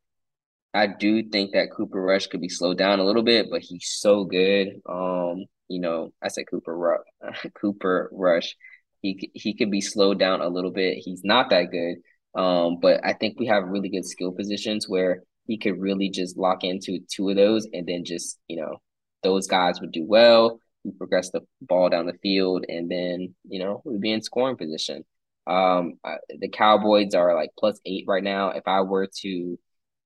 [0.73, 3.87] I do think that Cooper Rush could be slowed down a little bit, but he's
[3.87, 4.81] so good.
[4.87, 8.55] Um, you know, I said Cooper Rush, Cooper Rush
[9.01, 10.97] he he could be slowed down a little bit.
[10.97, 11.97] He's not that good,
[12.39, 16.37] um, but I think we have really good skill positions where he could really just
[16.37, 18.81] lock into two of those, and then just you know
[19.23, 20.59] those guys would do well.
[20.83, 24.57] We progress the ball down the field, and then you know we'd be in scoring
[24.57, 25.05] position.
[25.45, 25.93] Um,
[26.29, 28.49] the Cowboys are like plus eight right now.
[28.49, 29.59] If I were to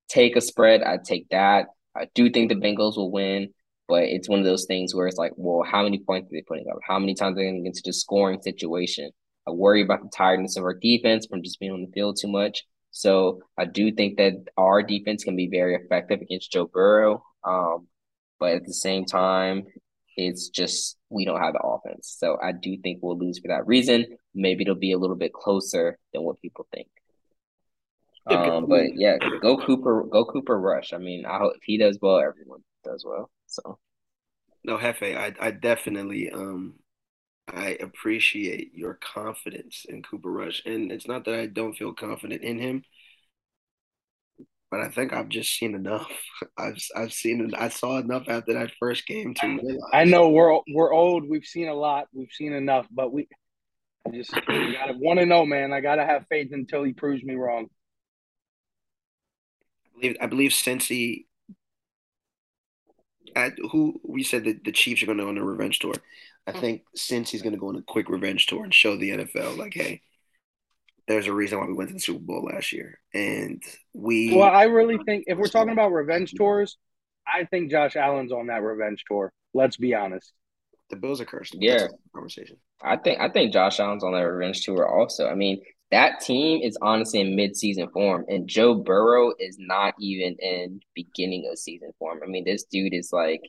[0.08, 1.68] take a spread, I'd take that.
[1.96, 3.54] I do think the Bengals will win.
[3.88, 6.44] But it's one of those things where it's like, well, how many points are they
[6.48, 6.78] putting up?
[6.88, 9.12] How many times are they going to get into the scoring situation?
[9.48, 12.28] I worry about the tiredness of our defense from just being on the field too
[12.28, 12.64] much.
[12.92, 17.24] So I do think that our defense can be very effective against Joe Burrow.
[17.44, 17.88] Um,
[18.40, 19.66] but at the same time,
[20.18, 22.16] it's just we don't have the offense.
[22.18, 24.06] So I do think we'll lose for that reason.
[24.36, 26.88] Maybe it'll be a little bit closer than what people think.
[28.28, 30.94] Um, but yeah, go Cooper, go Cooper Rush.
[30.94, 33.32] I mean, I hope if he does well, everyone does well.
[33.52, 33.80] So
[34.64, 36.76] no, Jefe, I I definitely um
[37.48, 40.64] I appreciate your confidence in Cooper Rush.
[40.66, 42.84] And it's not that I don't feel confident in him,
[44.70, 46.10] but I think I've just seen enough.
[46.58, 49.80] I've I've seen I saw enough after that first game to realize.
[49.94, 51.28] I know we're we're old.
[51.28, 52.08] We've seen a lot.
[52.14, 53.28] We've seen enough, but we
[54.08, 55.74] I just gotta want to know, man.
[55.74, 57.68] I gotta have faith until he proves me wrong.
[59.86, 61.26] I believe I believe Cincy
[63.36, 65.94] at who we said that the Chiefs are going to go on a revenge tour.
[66.48, 66.60] I mm.
[66.60, 69.58] think since he's going to go on a quick revenge tour and show the NFL,
[69.58, 70.02] like, hey,
[71.08, 73.62] there's a reason why we went to the Super Bowl last year, and
[73.94, 74.36] we.
[74.36, 76.78] Well, I really think if we're talking about revenge tours,
[77.28, 79.34] I think Josh Allen's on that revenge tour.
[79.54, 80.32] Let's be honest.
[80.90, 81.56] The Bills are cursed.
[81.58, 82.58] Yeah, conversation.
[82.82, 85.28] I think I think Josh Allen's on that revenge tour also.
[85.28, 85.62] I mean,
[85.92, 91.50] that team is honestly in mid-season form, and Joe Burrow is not even in beginning
[91.52, 92.22] of season form.
[92.24, 93.42] I mean, this dude is like,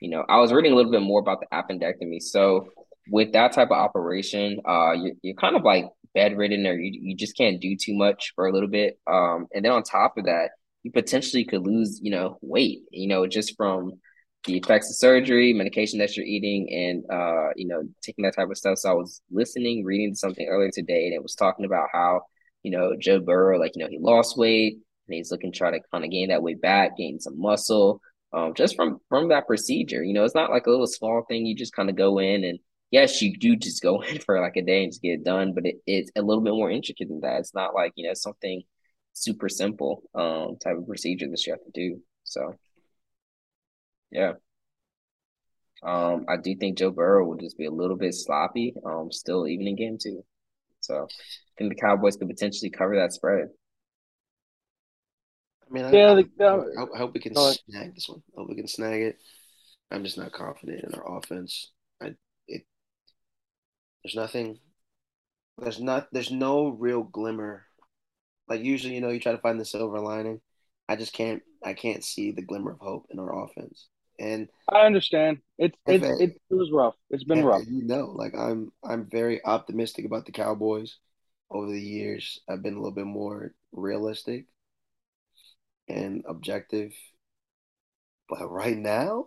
[0.00, 2.22] you know, I was reading a little bit more about the appendectomy.
[2.22, 2.68] So
[3.10, 7.16] with that type of operation, uh, you're, you're kind of like bedridden or you, you
[7.16, 8.98] just can't do too much for a little bit.
[9.06, 10.50] Um, and then on top of that,
[10.82, 14.00] you potentially could lose, you know, weight, you know, just from
[14.44, 18.50] the effects of surgery, medication that you're eating, and uh, you know, taking that type
[18.50, 18.78] of stuff.
[18.78, 22.22] So I was listening, reading something earlier today, and it was talking about how,
[22.62, 24.74] you know, Joe Burrow, like, you know, he lost weight
[25.08, 28.00] and he's looking to try to kind of gain that weight back, gain some muscle.
[28.32, 30.02] Um, just from from that procedure.
[30.02, 31.44] You know, it's not like a little small thing.
[31.44, 32.58] You just kind of go in and
[32.90, 35.52] yes, you do just go in for like a day and just get it done,
[35.54, 37.40] but it, it's a little bit more intricate than that.
[37.40, 38.62] It's not like, you know, something
[39.14, 42.00] super simple um type of procedure that you have to do.
[42.24, 42.54] So
[44.12, 44.32] yeah.
[45.82, 49.48] Um, I do think Joe Burrow will just be a little bit sloppy, um, still
[49.48, 50.24] even in game two.
[50.80, 53.48] So I think the Cowboys could potentially cover that spread.
[55.68, 58.22] I mean, Yeah, I, the, uh, I, I hope we can snag this one.
[58.36, 59.18] I hope we can snag it.
[59.90, 61.70] I'm just not confident in our offense.
[62.00, 62.14] I
[62.48, 62.66] it
[64.04, 64.58] there's nothing
[65.58, 67.64] there's not there's no real glimmer.
[68.48, 70.40] Like usually, you know, you try to find the silver lining.
[70.88, 73.88] I just can't I can't see the glimmer of hope in our offense.
[74.22, 75.38] And I understand.
[75.58, 76.94] It's it, it it was rough.
[77.10, 77.62] It's been rough.
[77.68, 80.98] you know, like I'm I'm very optimistic about the Cowboys.
[81.50, 84.46] Over the years, I've been a little bit more realistic
[85.88, 86.92] and objective.
[88.28, 89.26] But right now,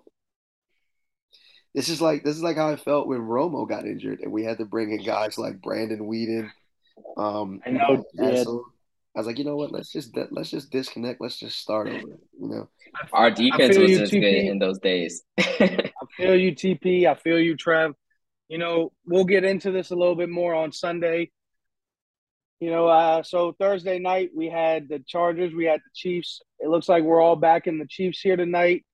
[1.75, 4.45] this is like this is like how I felt when Romo got injured and we
[4.45, 6.49] had to bring in guys like Brandon Weeden,
[7.17, 8.05] um, I know.
[8.17, 8.65] Cassel.
[9.15, 9.71] I was like, you know what?
[9.71, 11.21] Let's just let's just disconnect.
[11.21, 11.99] Let's just start over.
[11.99, 12.69] You know,
[13.13, 15.23] Our defense was you, just good in those days.
[15.39, 17.05] I feel you, TP.
[17.05, 17.93] I feel you, Trev.
[18.49, 21.31] You know, we'll get into this a little bit more on Sunday.
[22.59, 26.41] You know, uh, so Thursday night we had the Chargers, we had the Chiefs.
[26.59, 28.85] It looks like we're all back in the Chiefs here tonight.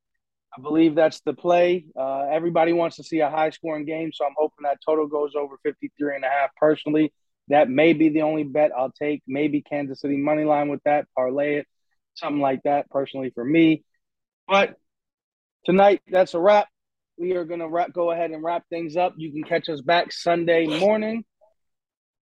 [0.55, 1.85] I believe that's the play.
[1.97, 5.33] Uh, everybody wants to see a high scoring game, so I'm hoping that total goes
[5.35, 7.13] over 53 and a half personally.
[7.51, 9.21] That may be the only bet I'll take.
[9.27, 11.67] Maybe Kansas City money line with that, parlay it,
[12.15, 13.83] something like that personally for me.
[14.47, 14.75] But
[15.65, 16.67] tonight, that's a wrap.
[17.17, 19.13] We are going to wrap, go ahead and wrap things up.
[19.17, 21.23] You can catch us back Sunday morning.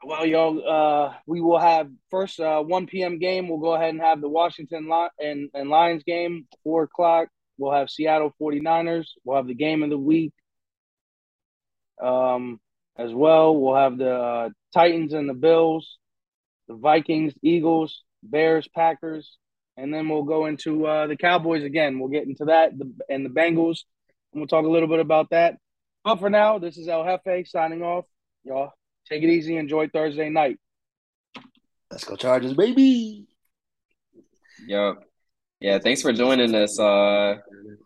[0.03, 3.17] Well, y'all, uh, we will have first uh, 1 p.m.
[3.17, 3.49] game.
[3.49, 7.29] We'll go ahead and have the Washington and, and Lions game, 4 o'clock.
[7.57, 9.07] We'll have Seattle 49ers.
[9.23, 10.33] We'll have the game of the week
[12.01, 12.59] um,
[12.97, 13.55] as well.
[13.55, 15.97] We'll have the uh, Titans and the Bills,
[16.67, 19.37] the Vikings, Eagles, Bears, Packers,
[19.77, 21.99] and then we'll go into uh, the Cowboys again.
[21.99, 23.83] We'll get into that the, and the Bengals,
[24.31, 25.57] and we'll talk a little bit about that.
[26.03, 28.05] But for now, this is El Jefe signing off.
[28.43, 28.71] Y'all
[29.09, 29.57] take it easy.
[29.57, 30.59] Enjoy Thursday night.
[31.91, 33.27] let's go Chargers, baby.
[34.67, 34.95] Yep.
[35.61, 37.37] Yeah, thanks for joining us uh,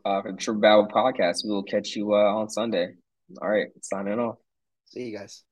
[0.06, 1.46] uh, for the True Battle podcast.
[1.46, 2.96] We will catch you uh, on Sunday.
[3.42, 4.38] All right, signing off.
[4.90, 5.44] See you guys.